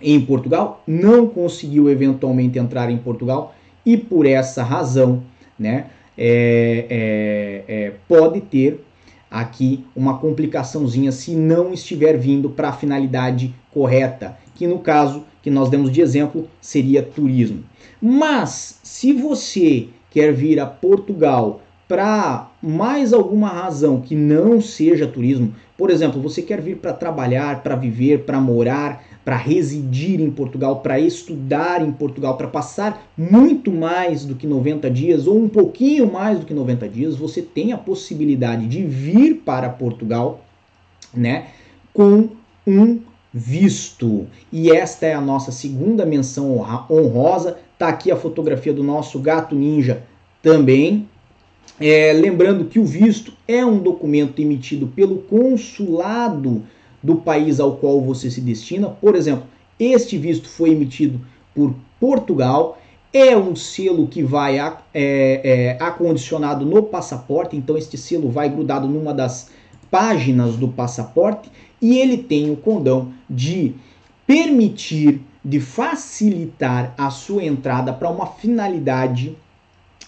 em 0.00 0.18
Portugal, 0.18 0.82
não 0.86 1.26
conseguiu 1.26 1.90
eventualmente 1.90 2.58
entrar 2.58 2.90
em 2.90 2.96
Portugal 2.96 3.54
e 3.84 3.98
por 3.98 4.24
essa 4.24 4.62
razão, 4.62 5.22
né, 5.58 5.86
é, 6.16 6.86
é, 7.68 7.74
é 7.86 7.92
pode 8.08 8.40
ter 8.40 8.84
aqui 9.30 9.84
uma 9.96 10.18
complicaçãozinha 10.18 11.10
se 11.10 11.34
não 11.34 11.72
estiver 11.72 12.16
vindo 12.16 12.48
para 12.50 12.68
a 12.68 12.72
finalidade 12.72 13.52
correta, 13.72 14.36
que 14.54 14.66
no 14.66 14.78
caso 14.78 15.24
que 15.42 15.50
nós 15.50 15.68
demos 15.68 15.90
de 15.90 16.00
exemplo 16.00 16.48
seria 16.60 17.02
turismo. 17.02 17.64
Mas 18.00 18.78
se 18.82 19.12
você 19.12 19.88
quer 20.10 20.32
vir 20.32 20.60
a 20.60 20.66
Portugal 20.66 21.60
para 21.88 22.50
mais 22.62 23.12
alguma 23.12 23.48
razão 23.48 24.00
que 24.00 24.14
não 24.14 24.60
seja 24.60 25.06
turismo, 25.06 25.54
por 25.76 25.90
exemplo, 25.90 26.20
você 26.20 26.40
quer 26.40 26.60
vir 26.60 26.76
para 26.76 26.92
trabalhar, 26.92 27.62
para 27.62 27.74
viver, 27.74 28.24
para 28.24 28.40
morar, 28.40 29.02
para 29.24 29.36
residir 29.36 30.20
em 30.20 30.30
Portugal, 30.30 30.80
para 30.80 31.00
estudar 31.00 31.82
em 31.82 31.90
Portugal, 31.90 32.36
para 32.36 32.46
passar 32.46 33.10
muito 33.16 33.72
mais 33.72 34.24
do 34.24 34.34
que 34.34 34.46
90 34.46 34.88
dias 34.90 35.26
ou 35.26 35.36
um 35.36 35.48
pouquinho 35.48 36.12
mais 36.12 36.38
do 36.38 36.46
que 36.46 36.54
90 36.54 36.88
dias, 36.88 37.16
você 37.16 37.42
tem 37.42 37.72
a 37.72 37.78
possibilidade 37.78 38.66
de 38.66 38.84
vir 38.84 39.36
para 39.44 39.68
Portugal, 39.68 40.44
né, 41.12 41.46
com 41.92 42.28
um 42.66 43.00
visto. 43.32 44.26
E 44.52 44.70
esta 44.70 45.06
é 45.06 45.14
a 45.14 45.20
nossa 45.20 45.50
segunda 45.50 46.06
menção 46.06 46.58
honrosa. 46.88 47.58
Tá 47.76 47.88
aqui 47.88 48.12
a 48.12 48.16
fotografia 48.16 48.72
do 48.72 48.84
nosso 48.84 49.18
gato 49.18 49.56
ninja 49.56 50.04
também. 50.40 51.08
É, 51.80 52.12
lembrando 52.12 52.66
que 52.66 52.78
o 52.78 52.84
visto 52.84 53.32
é 53.48 53.64
um 53.66 53.78
documento 53.78 54.40
emitido 54.40 54.86
pelo 54.86 55.18
consulado 55.18 56.62
do 57.02 57.16
país 57.16 57.58
ao 57.58 57.76
qual 57.76 58.00
você 58.00 58.30
se 58.30 58.40
destina. 58.40 58.88
Por 58.88 59.16
exemplo, 59.16 59.44
este 59.78 60.16
visto 60.16 60.48
foi 60.48 60.70
emitido 60.70 61.20
por 61.54 61.74
Portugal. 61.98 62.78
É 63.12 63.36
um 63.36 63.54
selo 63.54 64.06
que 64.06 64.22
vai 64.22 64.58
é, 64.58 64.72
é, 64.94 65.76
acondicionado 65.80 66.64
no 66.64 66.82
passaporte, 66.82 67.56
então 67.56 67.76
este 67.76 67.96
selo 67.96 68.28
vai 68.28 68.48
grudado 68.48 68.88
numa 68.88 69.14
das 69.14 69.50
páginas 69.90 70.56
do 70.56 70.68
passaporte 70.68 71.48
e 71.80 71.98
ele 71.98 72.18
tem 72.18 72.50
o 72.50 72.56
condão 72.56 73.12
de 73.28 73.74
permitir, 74.26 75.20
de 75.44 75.60
facilitar 75.60 76.94
a 76.98 77.10
sua 77.10 77.44
entrada 77.44 77.92
para 77.92 78.10
uma 78.10 78.26
finalidade 78.26 79.36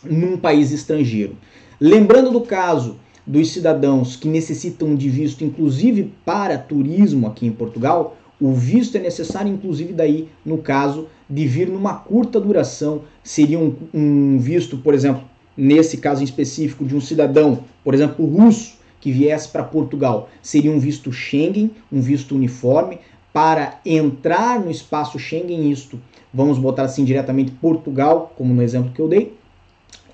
num 0.04 0.36
país 0.36 0.70
estrangeiro. 0.70 1.36
Lembrando 1.80 2.30
do 2.30 2.40
caso 2.40 2.96
dos 3.26 3.50
cidadãos 3.50 4.16
que 4.16 4.28
necessitam 4.28 4.94
de 4.94 5.08
visto, 5.08 5.44
inclusive 5.44 6.12
para 6.24 6.56
turismo 6.56 7.26
aqui 7.26 7.46
em 7.46 7.52
Portugal, 7.52 8.16
o 8.40 8.52
visto 8.52 8.96
é 8.96 9.00
necessário, 9.00 9.52
inclusive, 9.52 9.92
daí 9.92 10.28
no 10.44 10.58
caso 10.58 11.08
de 11.28 11.46
vir 11.46 11.68
numa 11.68 11.94
curta 11.94 12.38
duração, 12.38 13.02
seria 13.24 13.58
um, 13.58 13.74
um 13.92 14.38
visto, 14.38 14.76
por 14.78 14.94
exemplo, 14.94 15.22
nesse 15.56 15.96
caso 15.96 16.22
específico 16.22 16.84
de 16.84 16.94
um 16.94 17.00
cidadão, 17.00 17.60
por 17.82 17.94
exemplo, 17.94 18.26
russo, 18.26 18.76
que 19.00 19.10
viesse 19.10 19.48
para 19.48 19.62
Portugal, 19.62 20.28
seria 20.42 20.70
um 20.70 20.78
visto 20.78 21.12
Schengen, 21.12 21.70
um 21.90 22.00
visto 22.00 22.34
uniforme, 22.34 22.98
para 23.32 23.80
entrar 23.84 24.60
no 24.60 24.70
espaço 24.70 25.18
Schengen, 25.18 25.70
isto, 25.70 26.00
vamos 26.32 26.58
botar 26.58 26.84
assim 26.84 27.04
diretamente 27.04 27.52
Portugal, 27.52 28.32
como 28.36 28.52
no 28.52 28.62
exemplo 28.62 28.92
que 28.92 29.00
eu 29.00 29.08
dei, 29.08 29.35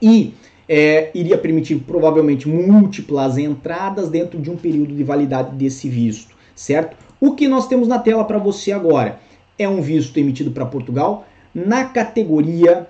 e 0.03 0.35
é, 0.69 1.11
iria 1.15 1.38
permitir 1.38 1.77
provavelmente 1.87 2.49
múltiplas 2.49 3.38
entradas 3.38 4.11
dentro 4.11 4.41
de 4.41 4.51
um 4.51 4.57
período 4.57 4.95
de 4.95 5.05
validade 5.05 5.55
desse 5.55 5.88
visto, 5.88 6.35
certo? 6.57 6.97
O 7.21 7.37
que 7.37 7.47
nós 7.47 7.69
temos 7.69 7.87
na 7.87 8.01
tela 8.01 8.25
para 8.25 8.38
você 8.38 8.73
agora 8.73 9.21
é 9.57 9.69
um 9.69 9.81
visto 9.81 10.19
emitido 10.19 10.51
para 10.51 10.67
Portugal 10.67 11.25
na 11.55 11.85
categoria 11.85 12.88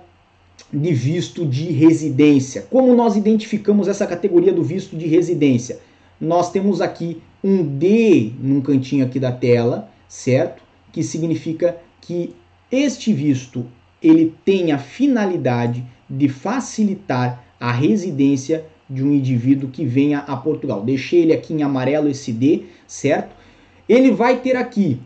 de 0.71 0.93
visto 0.93 1.45
de 1.45 1.65
residência. 1.65 2.65
Como 2.69 2.95
nós 2.95 3.15
identificamos 3.15 3.87
essa 3.87 4.07
categoria 4.07 4.51
do 4.51 4.63
visto 4.63 4.95
de 4.95 5.07
residência? 5.07 5.79
Nós 6.19 6.51
temos 6.51 6.81
aqui 6.81 7.21
um 7.43 7.63
D 7.63 8.31
num 8.39 8.61
cantinho 8.61 9.05
aqui 9.05 9.19
da 9.19 9.31
tela, 9.31 9.89
certo? 10.07 10.63
Que 10.91 11.03
significa 11.03 11.77
que 12.01 12.33
este 12.71 13.13
visto 13.13 13.65
ele 14.01 14.33
tem 14.43 14.71
a 14.71 14.77
finalidade 14.77 15.83
de 16.09 16.27
facilitar 16.29 17.43
a 17.59 17.71
residência 17.71 18.65
de 18.89 19.03
um 19.03 19.13
indivíduo 19.13 19.69
que 19.69 19.85
venha 19.85 20.19
a 20.19 20.35
Portugal. 20.35 20.81
Deixei 20.81 21.21
ele 21.21 21.33
aqui 21.33 21.53
em 21.53 21.63
amarelo 21.63 22.09
esse 22.09 22.31
D, 22.31 22.63
certo? 22.87 23.35
Ele 23.87 24.11
vai 24.11 24.37
ter 24.39 24.55
aqui 24.55 24.99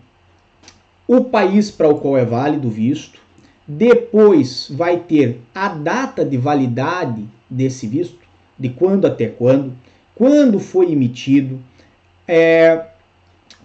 o 1.07 1.23
país 1.23 1.71
para 1.71 1.87
o 1.87 1.99
qual 1.99 2.17
é 2.17 2.25
válido 2.25 2.67
o 2.67 2.71
visto, 2.71 3.19
depois 3.67 4.67
vai 4.69 4.99
ter 4.99 5.39
a 5.53 5.69
data 5.69 6.23
de 6.25 6.37
validade 6.37 7.25
desse 7.49 7.87
visto, 7.87 8.19
de 8.57 8.69
quando 8.69 9.05
até 9.05 9.27
quando, 9.27 9.73
quando 10.15 10.59
foi 10.59 10.91
emitido, 10.91 11.59
é, 12.27 12.85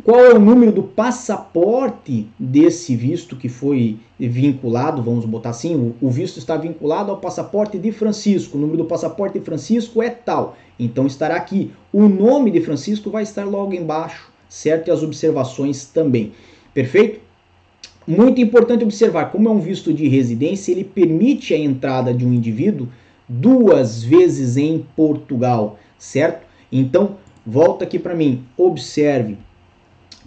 qual 0.04 0.20
é 0.20 0.32
o 0.32 0.38
número 0.38 0.72
do 0.72 0.82
passaporte 0.82 2.26
desse 2.38 2.96
visto 2.96 3.36
que 3.36 3.48
foi 3.48 3.98
vinculado, 4.18 5.02
vamos 5.02 5.26
botar 5.26 5.50
assim, 5.50 5.94
o, 6.00 6.10
visto 6.10 6.38
está 6.38 6.56
vinculado 6.56 7.10
ao 7.10 7.18
passaporte 7.18 7.78
de 7.78 7.92
Francisco, 7.92 8.56
o 8.56 8.60
número 8.60 8.78
do 8.78 8.84
passaporte 8.86 9.38
de 9.38 9.44
Francisco 9.44 10.02
é 10.02 10.08
tal, 10.08 10.56
então 10.80 11.06
estará 11.06 11.36
aqui. 11.36 11.72
O 11.92 12.08
nome 12.08 12.50
de 12.50 12.60
Francisco 12.60 13.10
vai 13.10 13.22
estar 13.22 13.44
logo 13.44 13.74
embaixo, 13.74 14.30
certo? 14.48 14.88
E 14.88 14.90
as 14.90 15.02
observações 15.02 15.84
também. 15.84 16.32
Perfeito? 16.72 17.20
Muito 18.06 18.40
importante 18.40 18.82
observar, 18.82 19.30
como 19.30 19.48
é 19.48 19.52
um 19.52 19.60
visto 19.60 19.92
de 19.92 20.08
residência, 20.08 20.72
ele 20.72 20.84
permite 20.84 21.52
a 21.54 21.58
entrada 21.58 22.14
de 22.14 22.26
um 22.26 22.32
indivíduo 22.32 22.88
duas 23.28 24.02
vezes 24.02 24.56
em 24.56 24.84
Portugal, 24.96 25.78
certo? 25.98 26.46
Então, 26.72 27.16
volta 27.46 27.84
aqui 27.84 27.98
para 27.98 28.14
mim, 28.14 28.42
observe. 28.56 29.36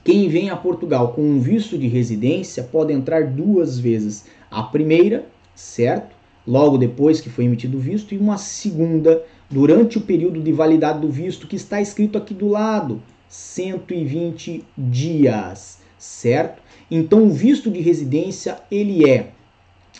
Quem 0.05 0.29
vem 0.29 0.51
a 0.51 0.55
Portugal 0.55 1.13
com 1.13 1.23
um 1.23 1.39
visto 1.39 1.79
de 1.79 1.87
residência 1.87 2.61
pode 2.61 2.93
entrar 2.93 3.25
duas 3.25 3.79
vezes. 3.79 4.25
A 4.51 4.61
primeira, 4.61 5.25
certo? 5.55 6.15
Logo 6.45 6.77
depois 6.77 7.19
que 7.19 7.27
foi 7.27 7.45
emitido 7.45 7.77
o 7.77 7.81
visto, 7.81 8.13
e 8.13 8.17
uma 8.19 8.37
segunda 8.37 9.23
durante 9.49 9.97
o 9.97 10.01
período 10.01 10.39
de 10.39 10.51
validade 10.51 10.99
do 10.99 11.09
visto, 11.09 11.47
que 11.47 11.55
está 11.55 11.81
escrito 11.81 12.19
aqui 12.19 12.35
do 12.35 12.47
lado, 12.47 13.01
120 13.27 14.63
dias, 14.77 15.79
certo? 15.97 16.61
Então, 16.91 17.23
o 17.23 17.31
visto 17.31 17.71
de 17.71 17.81
residência, 17.81 18.59
ele 18.69 19.09
é 19.09 19.31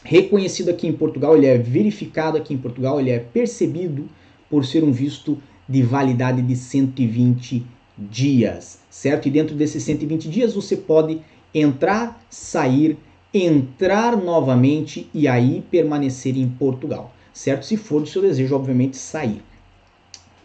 reconhecido 0.03 0.69
aqui 0.69 0.85
em 0.85 0.93
Portugal, 0.93 1.35
ele 1.35 1.47
é 1.47 1.57
verificado 1.57 2.37
aqui 2.37 2.53
em 2.53 2.59
Portugal, 2.59 2.99
ele 2.99 3.09
é 3.09 3.17
percebido 3.17 4.07
por 4.51 4.65
ser 4.65 4.83
um 4.83 4.91
visto 4.91 5.41
de 5.67 5.81
validade 5.81 6.43
de 6.43 6.55
120 6.55 7.65
dias, 7.97 8.79
certo? 8.89 9.27
E 9.27 9.31
dentro 9.31 9.55
desses 9.55 9.83
120 9.83 10.29
dias 10.29 10.53
você 10.53 10.75
pode 10.75 11.21
entrar, 11.53 12.21
sair, 12.29 12.97
entrar 13.33 14.17
novamente 14.17 15.09
e 15.13 15.27
aí 15.27 15.63
permanecer 15.71 16.37
em 16.37 16.47
Portugal, 16.47 17.13
certo? 17.33 17.65
Se 17.65 17.77
for 17.77 18.01
do 18.01 18.07
seu 18.07 18.21
desejo, 18.21 18.55
obviamente, 18.55 18.97
sair. 18.97 19.41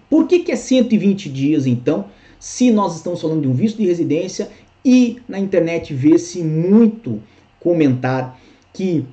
Por 0.08 0.26
que, 0.26 0.40
que 0.40 0.52
é 0.52 0.56
120 0.56 1.28
dias 1.28 1.66
então? 1.66 2.06
Se 2.38 2.70
nós 2.70 2.96
estamos 2.96 3.20
falando 3.20 3.42
de 3.42 3.48
um 3.48 3.54
visto 3.54 3.76
de 3.78 3.86
residência 3.86 4.50
e 4.84 5.20
na 5.28 5.38
internet 5.38 5.92
vê-se 5.92 6.42
muito 6.42 7.22
comentar 7.60 8.40
que 8.72 9.04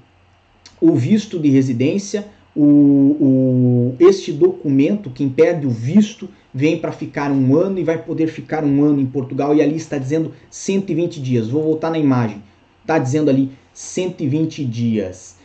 o 0.80 0.96
visto 0.96 1.40
de 1.40 1.50
residência, 1.50 2.28
o, 2.58 3.16
o, 3.22 3.96
este 4.00 4.32
documento 4.32 5.12
que 5.12 5.24
impede 5.24 5.68
o 5.68 5.70
visto, 5.70 6.28
vem 6.52 6.80
para 6.80 6.92
ficar 6.92 7.32
um 7.32 7.56
ano 7.56 7.78
e 7.78 7.84
vai 7.84 8.02
poder 8.02 8.28
ficar 8.28 8.64
um 8.64 8.84
ano 8.84 9.00
em 9.00 9.06
Portugal 9.06 9.54
e 9.54 9.62
ali 9.62 9.76
está 9.76 10.00
dizendo 10.00 10.34
120 10.50 11.22
dias. 11.22 11.50
Vou 11.50 11.62
voltar 11.62 11.92
na 11.92 12.00
imagem. 12.00 12.42
Está 12.82 12.98
dizendo 12.98 13.30
ali 13.30 13.52
120 13.74 14.66
dias. 14.66 15.38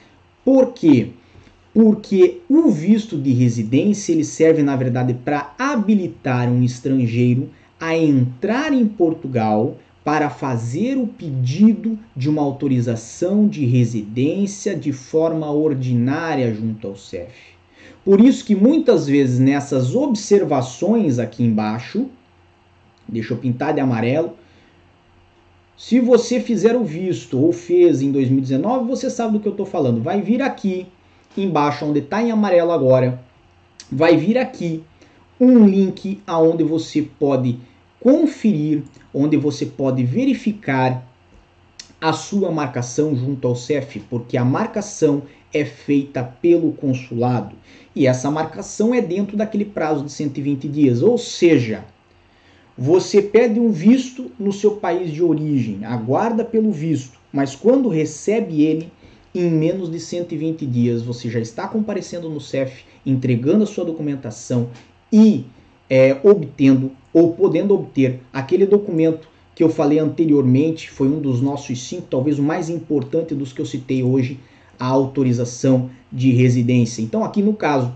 Por 0.43 0.73
quê? 0.73 1.11
Porque 1.75 2.41
o 2.49 2.71
visto 2.71 3.19
de 3.19 3.33
residência 3.33 4.13
ele 4.13 4.25
serve 4.25 4.63
na 4.63 4.75
verdade 4.75 5.13
para 5.13 5.55
habilitar 5.59 6.49
um 6.49 6.63
estrangeiro 6.63 7.51
a 7.79 7.95
entrar 7.95 8.73
em 8.73 8.87
Portugal 8.87 9.77
para 10.05 10.29
fazer 10.29 10.97
o 10.97 11.07
pedido 11.07 11.99
de 12.17 12.29
uma 12.29 12.43
autorização 12.43 13.47
de 13.47 13.65
residência 13.65 14.75
de 14.75 14.93
forma 14.93 15.51
ordinária 15.51 16.53
junto 16.53 16.89
ao 16.89 16.97
CEF. 16.97 17.53
Por 18.05 18.21
isso 18.21 18.45
que 18.45 18.55
muitas 18.55 19.07
vezes 19.07 19.39
nessas 19.39 19.95
observações 19.95 21.19
aqui 21.21 21.45
embaixo, 21.45 22.07
deixa 23.09 23.33
eu 23.33 23.39
pintar 23.39 23.73
de 23.73 23.81
amarelo, 23.81 24.33
se 25.77 26.01
você 26.01 26.41
fizer 26.41 26.77
o 26.77 26.85
visto 26.85 27.39
ou 27.39 27.53
fez 27.53 28.03
em 28.03 28.11
2019, 28.11 28.87
você 28.87 29.09
sabe 29.09 29.35
do 29.35 29.41
que 29.41 29.49
eu 29.49 29.53
estou 29.53 29.67
falando. 29.67 30.03
Vai 30.03 30.21
vir 30.21 30.43
aqui 30.43 30.87
embaixo, 31.37 31.85
onde 31.85 32.01
está 32.01 32.23
em 32.23 32.31
amarelo 32.31 32.73
agora, 32.73 33.21
vai 33.91 34.17
vir 34.17 34.37
aqui 34.37 34.83
um 35.41 35.67
link 35.67 36.21
aonde 36.27 36.63
você 36.63 37.03
pode 37.03 37.59
conferir, 38.03 38.83
onde 39.15 39.37
você 39.37 39.65
pode 39.65 40.03
verificar 40.05 41.07
a 42.01 42.13
sua 42.13 42.51
marcação 42.51 43.15
junto 43.15 43.47
ao 43.47 43.55
CEF, 43.55 44.01
porque 44.11 44.37
a 44.37 44.45
marcação 44.45 45.23
é 45.55 45.65
feita 45.65 46.25
pelo 46.25 46.73
consulado. 46.73 47.55
E 47.95 48.07
essa 48.07 48.31
marcação 48.31 48.93
é 48.93 49.01
dentro 49.01 49.37
daquele 49.37 49.65
prazo 49.65 50.05
de 50.05 50.11
120 50.11 50.67
dias, 50.67 51.01
ou 51.01 51.17
seja, 51.17 51.85
você 52.77 53.23
pede 53.23 53.61
um 53.61 53.71
visto 53.71 54.33
no 54.39 54.53
seu 54.53 54.73
país 54.73 55.13
de 55.13 55.23
origem, 55.23 55.85
aguarda 55.85 56.45
pelo 56.45 56.73
visto, 56.73 57.19
mas 57.33 57.55
quando 57.55 57.89
recebe 57.89 58.63
ele, 58.63 58.91
em 59.35 59.49
menos 59.49 59.91
de 59.91 60.01
120 60.01 60.67
dias 60.67 61.03
você 61.03 61.31
já 61.31 61.39
está 61.39 61.69
comparecendo 61.69 62.29
no 62.29 62.41
CEF, 62.41 62.85
entregando 63.07 63.63
a 63.65 63.67
sua 63.67 63.85
documentação 63.85 64.71
e 65.13 65.45
é, 65.89 66.19
obtendo 66.25 66.91
ou 67.13 67.33
podendo 67.33 67.75
obter 67.75 68.21
aquele 68.33 68.67
documento 68.67 69.29
que 69.55 69.63
eu 69.63 69.69
falei 69.69 69.99
anteriormente, 69.99 70.91
foi 70.91 71.09
um 71.09 71.21
dos 71.21 71.41
nossos 71.41 71.83
cinco, 71.83 72.07
talvez 72.09 72.39
o 72.39 72.43
mais 72.43 72.71
importante 72.71 73.35
dos 73.35 73.53
que 73.53 73.61
eu 73.61 73.67
citei 73.67 74.03
hoje, 74.03 74.41
a 74.79 74.87
autorização 74.87 75.91
de 76.11 76.31
residência. 76.31 77.03
Então, 77.03 77.23
aqui 77.23 77.43
no 77.43 77.53
caso, 77.53 77.95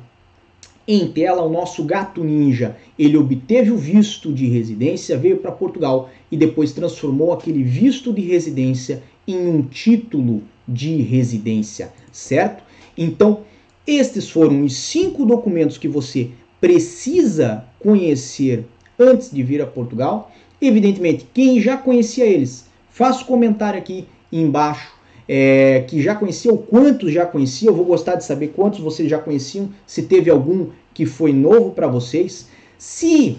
em 0.87 1.11
tela, 1.11 1.43
o 1.43 1.51
nosso 1.51 1.83
gato 1.83 2.23
ninja, 2.23 2.77
ele 2.99 3.17
obteve 3.17 3.73
o 3.73 3.77
visto 3.77 4.33
de 4.33 4.47
residência, 4.47 5.19
veio 5.19 5.39
para 5.39 5.51
Portugal 5.51 6.11
e 6.31 6.37
depois 6.37 6.73
transformou 6.73 7.33
aquele 7.33 7.63
visto 7.63 8.13
de 8.13 8.21
residência 8.21 9.03
em 9.27 9.49
um 9.49 9.63
título 9.63 10.43
de 10.69 11.03
residência, 11.03 11.93
certo? 12.13 12.63
Então, 12.97 13.41
estes 13.87 14.29
foram 14.31 14.63
os 14.63 14.77
cinco 14.77 15.25
documentos 15.25 15.79
que 15.79 15.89
você 15.89 16.31
precisa 16.61 17.65
conhecer 17.81 18.65
antes 18.99 19.31
de 19.31 19.43
vir 19.43 19.61
a 19.63 19.67
Portugal. 19.67 20.31
Evidentemente, 20.61 21.27
quem 21.33 21.61
já 21.61 21.77
conhecia 21.77 22.25
eles, 22.25 22.67
faça 22.91 23.23
um 23.23 23.27
comentário 23.27 23.79
aqui 23.79 24.07
embaixo 24.33 24.97
é, 25.29 25.85
que 25.87 26.01
já 26.03 26.15
conhecia 26.15 26.51
ou 26.51 26.59
quantos 26.59 27.13
já 27.13 27.27
conheciam. 27.27 27.73
Eu 27.73 27.77
vou 27.77 27.87
gostar 27.87 28.15
de 28.15 28.25
saber 28.25 28.49
quantos 28.49 28.81
vocês 28.81 29.09
já 29.09 29.19
conheciam, 29.19 29.71
se 29.87 30.03
teve 30.03 30.31
algum 30.31 30.69
que 30.95 31.05
foi 31.05 31.33
novo 31.33 31.73
para 31.73 31.87
vocês. 31.87 32.49
Se 32.79 33.37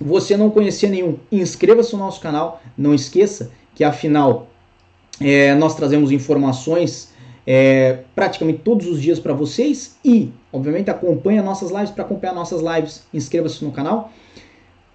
você 0.00 0.36
não 0.36 0.50
conhecia 0.50 0.88
nenhum, 0.88 1.16
inscreva-se 1.30 1.92
no 1.94 2.00
nosso 2.00 2.20
canal. 2.20 2.60
Não 2.76 2.94
esqueça 2.94 3.50
que 3.74 3.84
afinal 3.84 4.48
é, 5.20 5.54
nós 5.54 5.74
trazemos 5.74 6.10
informações 6.10 7.14
é, 7.46 8.00
praticamente 8.14 8.60
todos 8.60 8.86
os 8.86 9.00
dias 9.00 9.18
para 9.18 9.32
vocês 9.32 9.96
e, 10.04 10.32
obviamente, 10.52 10.90
acompanhe 10.90 11.40
nossas 11.40 11.70
lives. 11.70 11.90
Para 11.90 12.04
acompanhar 12.04 12.34
nossas 12.34 12.60
lives, 12.60 13.04
inscreva-se 13.14 13.64
no 13.64 13.70
canal. 13.70 14.12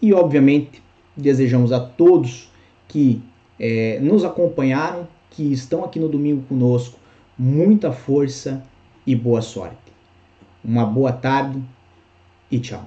E, 0.00 0.14
obviamente, 0.14 0.82
desejamos 1.14 1.72
a 1.72 1.80
todos 1.80 2.50
que 2.88 3.22
é, 3.60 4.00
nos 4.00 4.24
acompanharam, 4.24 5.06
que 5.28 5.52
estão 5.52 5.84
aqui 5.84 6.00
no 6.00 6.08
domingo 6.08 6.40
conosco, 6.48 6.98
muita 7.36 7.92
força 7.92 8.64
e 9.06 9.14
boa 9.14 9.42
sorte. 9.42 9.76
Uma 10.64 10.86
boa 10.86 11.12
tarde 11.12 11.62
e 12.50 12.58
tchau. 12.58 12.86